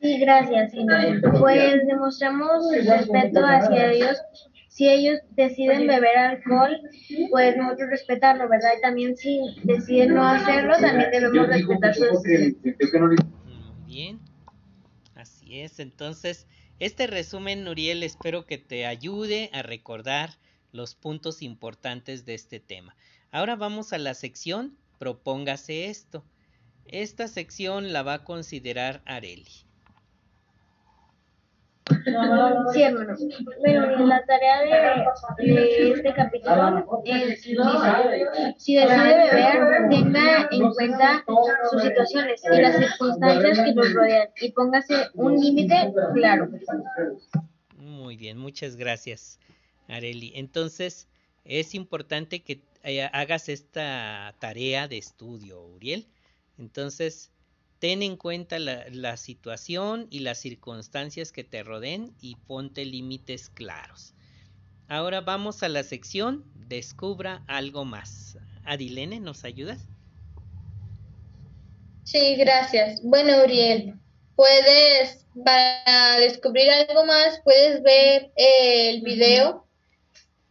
Sí, 0.00 0.18
gracias. 0.18 0.72
Pues 1.38 1.86
demostramos 1.86 2.64
respeto 2.84 3.40
hacia 3.44 3.92
ellos. 3.92 4.18
Si 4.68 4.88
ellos 4.88 5.20
deciden 5.36 5.86
beber 5.86 6.18
alcohol, 6.18 6.80
pues 7.30 7.56
nosotros 7.56 7.90
respetarlo, 7.90 8.48
¿verdad? 8.48 8.70
Y 8.78 8.80
también 8.80 9.16
si 9.16 9.38
deciden 9.62 10.14
no 10.14 10.26
hacerlo, 10.26 10.74
también 10.80 11.10
debemos 11.10 11.46
respetar 11.46 11.94
su 11.94 12.04
decisión. 12.04 13.16
Bien, 13.86 14.18
así 15.14 15.60
es. 15.60 15.78
Entonces, 15.78 16.46
este 16.80 17.06
resumen, 17.06 17.64
Nuriel, 17.64 18.02
espero 18.02 18.46
que 18.46 18.58
te 18.58 18.86
ayude 18.86 19.50
a 19.52 19.62
recordar 19.62 20.30
los 20.72 20.94
puntos 20.94 21.42
importantes 21.42 22.24
de 22.24 22.34
este 22.34 22.60
tema. 22.60 22.96
Ahora 23.30 23.56
vamos 23.56 23.92
a 23.92 23.98
la 23.98 24.14
sección 24.14 24.76
Propóngase 25.02 25.86
esto. 25.86 26.22
Esta 26.86 27.26
sección 27.26 27.92
la 27.92 28.04
va 28.04 28.14
a 28.14 28.24
considerar 28.24 29.02
Areli. 29.04 29.50
Sí, 32.72 32.82
hermano. 32.84 33.16
Bueno, 33.58 34.06
la 34.06 34.24
tarea 34.24 34.62
de, 35.38 35.90
este 35.90 36.14
capítulo 36.14 36.86
es, 37.04 37.26
dice, 37.30 37.36
si 38.58 38.76
decide 38.76 38.86
beber, 38.86 39.88
tenga 39.90 40.48
en 40.52 40.70
cuenta 40.72 41.24
sus 41.68 41.82
situaciones 41.82 42.40
y 42.44 42.60
las 42.60 42.76
circunstancias 42.76 43.58
que 43.58 43.74
nos 43.74 43.92
rodean 43.92 44.28
y 44.40 44.52
póngase 44.52 44.94
un 45.14 45.36
límite 45.36 45.92
claro. 46.14 46.48
Muy 47.76 48.16
bien, 48.16 48.38
muchas 48.38 48.76
gracias. 48.76 49.40
Areli. 49.92 50.32
Entonces, 50.34 51.08
es 51.44 51.74
importante 51.74 52.42
que 52.42 52.62
eh, 52.82 53.02
hagas 53.12 53.48
esta 53.48 54.34
tarea 54.38 54.88
de 54.88 54.98
estudio, 54.98 55.62
Uriel. 55.62 56.06
Entonces, 56.58 57.30
ten 57.78 58.02
en 58.02 58.16
cuenta 58.16 58.58
la, 58.58 58.86
la, 58.90 59.16
situación 59.16 60.06
y 60.10 60.20
las 60.20 60.38
circunstancias 60.38 61.32
que 61.32 61.44
te 61.44 61.62
rodeen 61.62 62.14
y 62.20 62.36
ponte 62.36 62.84
límites 62.84 63.50
claros. 63.50 64.14
Ahora 64.88 65.20
vamos 65.20 65.62
a 65.62 65.68
la 65.68 65.82
sección 65.82 66.44
Descubra 66.54 67.44
algo 67.48 67.84
más. 67.84 68.38
Adilene, 68.64 69.20
¿nos 69.20 69.44
ayudas? 69.44 69.86
Sí, 72.04 72.36
gracias. 72.36 73.00
Bueno, 73.02 73.44
Uriel, 73.44 73.94
puedes, 74.36 75.26
para 75.44 76.18
descubrir 76.18 76.70
algo 76.70 77.04
más, 77.04 77.40
puedes 77.44 77.82
ver 77.82 78.32
el 78.36 79.02
video 79.02 79.66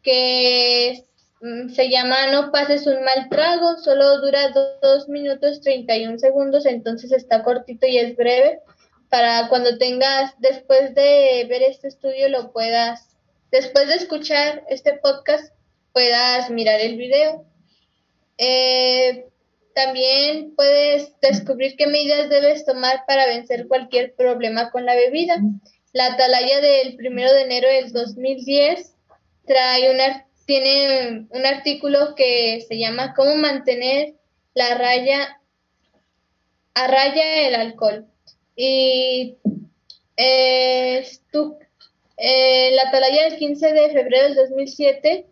que 0.01 1.05
mm, 1.41 1.69
se 1.69 1.89
llama 1.89 2.27
No 2.31 2.51
pases 2.51 2.87
un 2.87 3.03
mal 3.03 3.29
trago, 3.29 3.77
solo 3.77 4.19
dura 4.21 4.49
2 4.81 5.09
minutos 5.09 5.61
31 5.61 6.19
segundos, 6.19 6.65
entonces 6.65 7.11
está 7.11 7.43
cortito 7.43 7.87
y 7.87 7.97
es 7.97 8.15
breve 8.15 8.59
para 9.11 9.49
cuando 9.49 9.77
tengas, 9.77 10.33
después 10.39 10.95
de 10.95 11.45
ver 11.49 11.63
este 11.63 11.89
estudio, 11.89 12.29
lo 12.29 12.53
puedas, 12.53 13.09
después 13.51 13.89
de 13.89 13.95
escuchar 13.95 14.63
este 14.69 14.93
podcast, 15.03 15.53
puedas 15.91 16.49
mirar 16.49 16.79
el 16.79 16.95
video. 16.95 17.45
Eh, 18.37 19.25
también 19.75 20.55
puedes 20.55 21.13
descubrir 21.19 21.75
qué 21.75 21.87
medidas 21.87 22.29
debes 22.29 22.63
tomar 22.63 23.03
para 23.05 23.27
vencer 23.27 23.67
cualquier 23.67 24.15
problema 24.15 24.71
con 24.71 24.85
la 24.85 24.95
bebida. 24.95 25.35
La 25.91 26.13
atalaya 26.13 26.61
del 26.61 26.95
primero 26.95 27.33
de 27.33 27.41
enero 27.41 27.67
del 27.67 27.91
2010 27.91 28.90
trae 29.51 29.93
una, 29.93 30.25
tiene 30.45 31.27
un 31.29 31.45
artículo 31.45 32.15
que 32.15 32.63
se 32.65 32.77
llama 32.77 33.13
Cómo 33.13 33.35
mantener 33.35 34.13
la 34.53 34.75
raya 34.75 35.41
a 36.73 36.87
raya 36.87 37.47
el 37.49 37.55
alcohol. 37.55 38.07
Y 38.55 39.35
eh, 40.15 41.05
la 42.71 42.83
atalaya 42.83 43.23
del 43.23 43.37
15 43.39 43.73
de 43.73 43.89
febrero 43.89 44.23
del 44.23 44.35
2007 44.35 45.25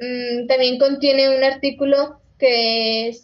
mm, 0.00 0.46
también 0.48 0.80
contiene 0.80 1.36
un 1.36 1.44
artículo 1.44 2.20
que 2.40 3.16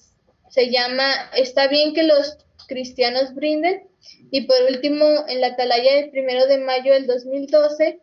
se 0.49 0.71
llama 0.71 1.11
Está 1.37 1.67
bien 1.67 1.93
que 1.93 2.05
los 2.05 2.39
cristianos 2.69 3.35
brinden. 3.35 3.89
Y 4.31 4.43
por 4.43 4.63
último, 4.71 5.25
en 5.27 5.41
la 5.41 5.49
atalaya 5.49 5.97
del 5.97 6.11
primero 6.11 6.47
de 6.47 6.59
mayo 6.59 6.93
del 6.93 7.09
2012 7.09 8.01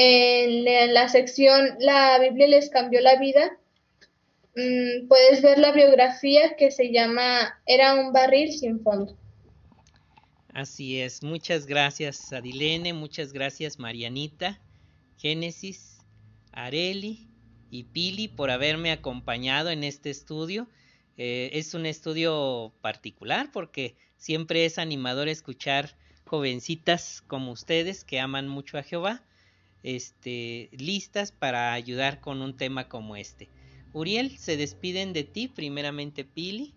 en 0.00 0.94
la 0.94 1.08
sección 1.08 1.74
La 1.80 2.20
Biblia 2.20 2.46
les 2.46 2.70
cambió 2.70 3.00
la 3.00 3.18
vida, 3.18 3.58
mm, 4.54 5.08
puedes 5.08 5.42
ver 5.42 5.58
la 5.58 5.72
biografía 5.72 6.54
que 6.56 6.70
se 6.70 6.92
llama 6.92 7.60
Era 7.66 7.94
un 7.96 8.12
barril 8.12 8.52
sin 8.52 8.80
fondo. 8.80 9.18
Así 10.54 11.00
es, 11.00 11.24
muchas 11.24 11.66
gracias 11.66 12.32
Adilene, 12.32 12.92
muchas 12.92 13.32
gracias 13.32 13.80
Marianita, 13.80 14.60
Génesis, 15.16 15.98
Areli 16.52 17.28
y 17.68 17.82
Pili 17.82 18.28
por 18.28 18.52
haberme 18.52 18.92
acompañado 18.92 19.70
en 19.70 19.82
este 19.82 20.10
estudio. 20.10 20.68
Eh, 21.16 21.50
es 21.54 21.74
un 21.74 21.86
estudio 21.86 22.72
particular 22.82 23.50
porque 23.52 23.96
siempre 24.16 24.64
es 24.64 24.78
animador 24.78 25.26
escuchar 25.26 25.96
jovencitas 26.24 27.20
como 27.26 27.50
ustedes 27.50 28.04
que 28.04 28.20
aman 28.20 28.46
mucho 28.46 28.78
a 28.78 28.84
Jehová 28.84 29.24
este, 29.82 30.68
listas 30.72 31.32
para 31.32 31.72
ayudar 31.72 32.20
con 32.20 32.42
un 32.42 32.56
tema 32.56 32.88
como 32.88 33.16
este. 33.16 33.48
Uriel, 33.92 34.38
se 34.38 34.56
despiden 34.56 35.12
de 35.12 35.24
ti, 35.24 35.48
primeramente 35.48 36.24
Pili. 36.24 36.74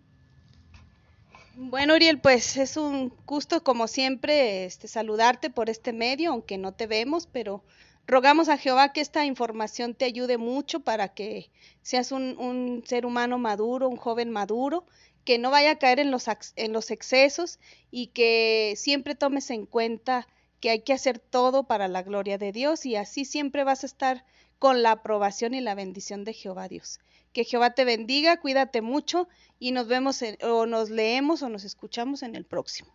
Bueno, 1.54 1.94
Uriel, 1.94 2.18
pues 2.18 2.56
es 2.56 2.76
un 2.76 3.12
gusto 3.26 3.62
como 3.62 3.86
siempre 3.86 4.64
este, 4.64 4.88
saludarte 4.88 5.50
por 5.50 5.68
este 5.68 5.92
medio, 5.92 6.30
aunque 6.30 6.56
no 6.56 6.72
te 6.72 6.86
vemos, 6.86 7.26
pero 7.30 7.62
rogamos 8.06 8.48
a 8.48 8.56
Jehová 8.56 8.92
que 8.92 9.02
esta 9.02 9.26
información 9.26 9.94
te 9.94 10.06
ayude 10.06 10.38
mucho 10.38 10.80
para 10.80 11.08
que 11.08 11.50
seas 11.82 12.10
un, 12.10 12.38
un 12.38 12.82
ser 12.86 13.04
humano 13.04 13.38
maduro, 13.38 13.88
un 13.88 13.98
joven 13.98 14.30
maduro, 14.30 14.86
que 15.24 15.38
no 15.38 15.50
vaya 15.50 15.72
a 15.72 15.78
caer 15.78 16.00
en 16.00 16.10
los, 16.10 16.26
en 16.56 16.72
los 16.72 16.90
excesos 16.90 17.58
y 17.90 18.08
que 18.08 18.74
siempre 18.76 19.14
tomes 19.14 19.50
en 19.50 19.66
cuenta 19.66 20.26
que 20.62 20.70
hay 20.70 20.80
que 20.82 20.92
hacer 20.92 21.18
todo 21.18 21.64
para 21.64 21.88
la 21.88 22.02
gloria 22.02 22.38
de 22.38 22.52
Dios 22.52 22.86
y 22.86 22.94
así 22.94 23.24
siempre 23.24 23.64
vas 23.64 23.82
a 23.82 23.86
estar 23.86 24.24
con 24.60 24.82
la 24.82 24.92
aprobación 24.92 25.54
y 25.54 25.60
la 25.60 25.74
bendición 25.74 26.22
de 26.24 26.32
Jehová 26.32 26.68
Dios. 26.68 27.00
Que 27.32 27.42
Jehová 27.42 27.74
te 27.74 27.84
bendiga, 27.84 28.38
cuídate 28.38 28.80
mucho 28.80 29.28
y 29.58 29.72
nos 29.72 29.88
vemos 29.88 30.22
o 30.40 30.66
nos 30.66 30.88
leemos 30.88 31.42
o 31.42 31.48
nos 31.48 31.64
escuchamos 31.64 32.22
en 32.22 32.36
el 32.36 32.44
próximo. 32.44 32.92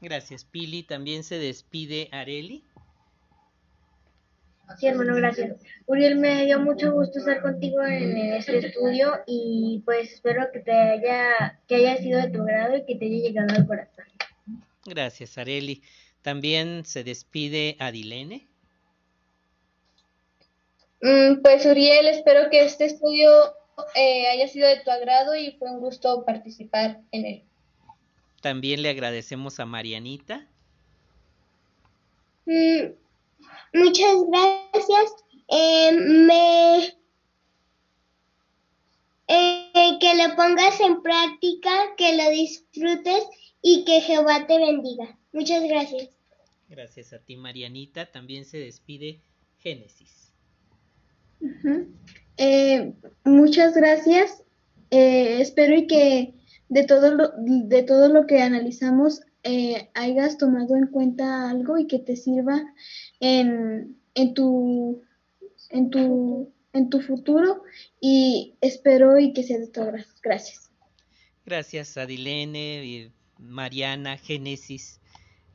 Gracias, 0.00 0.44
Pili. 0.44 0.84
También 0.84 1.24
se 1.24 1.38
despide 1.38 2.08
Areli. 2.12 2.62
Sí, 4.78 4.86
hermano, 4.86 5.16
gracias. 5.16 5.60
Uriel, 5.86 6.18
me 6.18 6.44
dio 6.44 6.60
mucho 6.60 6.92
gusto 6.92 7.18
estar 7.18 7.42
contigo 7.42 7.82
en 7.82 8.16
este 8.16 8.58
estudio 8.58 9.12
y 9.26 9.82
pues 9.84 10.12
espero 10.12 10.46
que 10.52 10.60
te 10.60 10.72
haya, 10.72 11.60
que 11.66 11.76
haya 11.76 11.96
sido 11.96 12.20
de 12.20 12.30
tu 12.30 12.44
grado 12.44 12.76
y 12.76 12.84
que 12.84 12.94
te 12.94 13.06
haya 13.06 13.28
llegado 13.28 13.56
al 13.56 13.66
corazón. 13.66 14.04
Gracias, 14.84 15.36
Areli. 15.36 15.82
También 16.26 16.84
se 16.84 17.04
despide 17.04 17.76
Adilene. 17.78 18.48
Mm, 21.00 21.40
pues 21.40 21.64
Uriel, 21.64 22.08
espero 22.08 22.50
que 22.50 22.64
este 22.64 22.86
estudio 22.86 23.30
eh, 23.94 24.26
haya 24.26 24.48
sido 24.48 24.66
de 24.66 24.80
tu 24.80 24.90
agrado 24.90 25.36
y 25.36 25.52
fue 25.52 25.70
un 25.70 25.78
gusto 25.78 26.24
participar 26.24 27.00
en 27.12 27.26
él. 27.26 27.42
También 28.42 28.82
le 28.82 28.88
agradecemos 28.88 29.60
a 29.60 29.66
Marianita. 29.66 30.48
Mm, 32.44 32.86
muchas 33.74 34.16
gracias. 34.28 35.14
Eh, 35.46 35.92
me 35.92 36.92
eh, 39.28 39.98
que 40.00 40.14
lo 40.14 40.36
pongas 40.36 40.80
en 40.80 41.02
práctica, 41.02 41.70
que 41.96 42.16
lo 42.16 42.30
disfrutes 42.30 43.24
y 43.62 43.84
que 43.84 44.00
Jehová 44.00 44.46
te 44.46 44.58
bendiga. 44.58 45.18
Muchas 45.32 45.64
gracias. 45.64 46.10
Gracias 46.68 47.12
a 47.12 47.18
ti, 47.18 47.36
Marianita. 47.36 48.10
También 48.10 48.44
se 48.44 48.58
despide 48.58 49.20
Génesis. 49.58 50.32
Eh, 52.36 52.92
muchas 53.24 53.74
gracias. 53.74 54.42
Eh, 54.90 55.40
espero 55.40 55.76
y 55.76 55.86
que 55.86 56.34
de 56.68 56.84
todo 56.84 57.14
lo, 57.14 57.32
de 57.36 57.82
todo 57.82 58.08
lo 58.08 58.26
que 58.26 58.42
analizamos 58.42 59.20
eh, 59.42 59.90
hayas 59.94 60.38
tomado 60.38 60.76
en 60.76 60.88
cuenta 60.88 61.50
algo 61.50 61.78
y 61.78 61.86
que 61.86 61.98
te 61.98 62.16
sirva 62.16 62.62
en, 63.20 63.96
en 64.14 64.34
tu 64.34 65.02
en 65.70 65.90
tu 65.90 66.52
en 66.76 66.90
tu 66.90 67.00
futuro 67.00 67.62
y 68.00 68.54
espero 68.60 69.18
y 69.18 69.32
que 69.32 69.42
sea 69.42 69.58
de 69.58 69.68
todo 69.68 69.92
gracias. 70.22 70.70
Gracias 71.44 71.96
Adilene, 71.96 73.12
Mariana, 73.38 74.18
Génesis, 74.18 75.00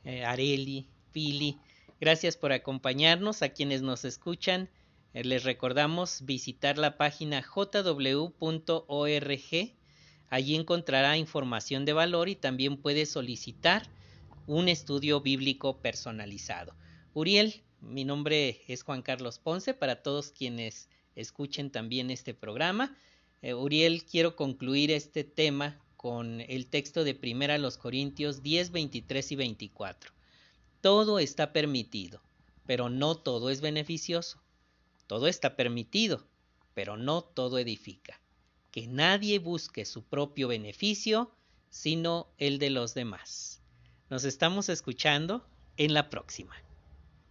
Areli, 0.04 0.88
Pili. 1.12 1.58
Gracias 2.02 2.36
por 2.36 2.52
acompañarnos 2.52 3.42
a 3.42 3.50
quienes 3.50 3.82
nos 3.82 4.04
escuchan. 4.04 4.68
Eh, 5.14 5.22
les 5.22 5.44
recordamos 5.44 6.24
visitar 6.24 6.76
la 6.76 6.96
página 6.96 7.42
jw.org. 7.42 8.32
Allí 10.28 10.56
encontrará 10.56 11.16
información 11.16 11.84
de 11.84 11.92
valor 11.92 12.28
y 12.28 12.34
también 12.34 12.76
puede 12.76 13.06
solicitar 13.06 13.88
un 14.48 14.68
estudio 14.68 15.20
bíblico 15.20 15.78
personalizado. 15.80 16.74
Uriel, 17.14 17.62
mi 17.80 18.04
nombre 18.04 18.62
es 18.66 18.82
Juan 18.82 19.02
Carlos 19.02 19.38
Ponce 19.38 19.74
para 19.74 20.02
todos 20.02 20.32
quienes 20.32 20.88
escuchen 21.16 21.70
también 21.70 22.10
este 22.10 22.34
programa. 22.34 22.96
Eh, 23.42 23.54
Uriel, 23.54 24.04
quiero 24.04 24.36
concluir 24.36 24.90
este 24.90 25.24
tema 25.24 25.78
con 25.96 26.40
el 26.40 26.66
texto 26.66 27.04
de 27.04 27.14
Primera 27.14 27.58
los 27.58 27.78
Corintios 27.78 28.42
10, 28.42 28.72
23 28.72 29.32
y 29.32 29.36
24. 29.36 30.12
Todo 30.80 31.18
está 31.18 31.52
permitido, 31.52 32.20
pero 32.66 32.88
no 32.88 33.14
todo 33.14 33.50
es 33.50 33.60
beneficioso. 33.60 34.42
Todo 35.06 35.28
está 35.28 35.56
permitido, 35.56 36.26
pero 36.74 36.96
no 36.96 37.22
todo 37.22 37.58
edifica. 37.58 38.20
Que 38.70 38.86
nadie 38.86 39.38
busque 39.38 39.84
su 39.84 40.02
propio 40.02 40.48
beneficio, 40.48 41.30
sino 41.70 42.28
el 42.38 42.58
de 42.58 42.70
los 42.70 42.94
demás. 42.94 43.60
Nos 44.10 44.24
estamos 44.24 44.68
escuchando 44.68 45.46
en 45.76 45.94
la 45.94 46.10
próxima. 46.10 46.54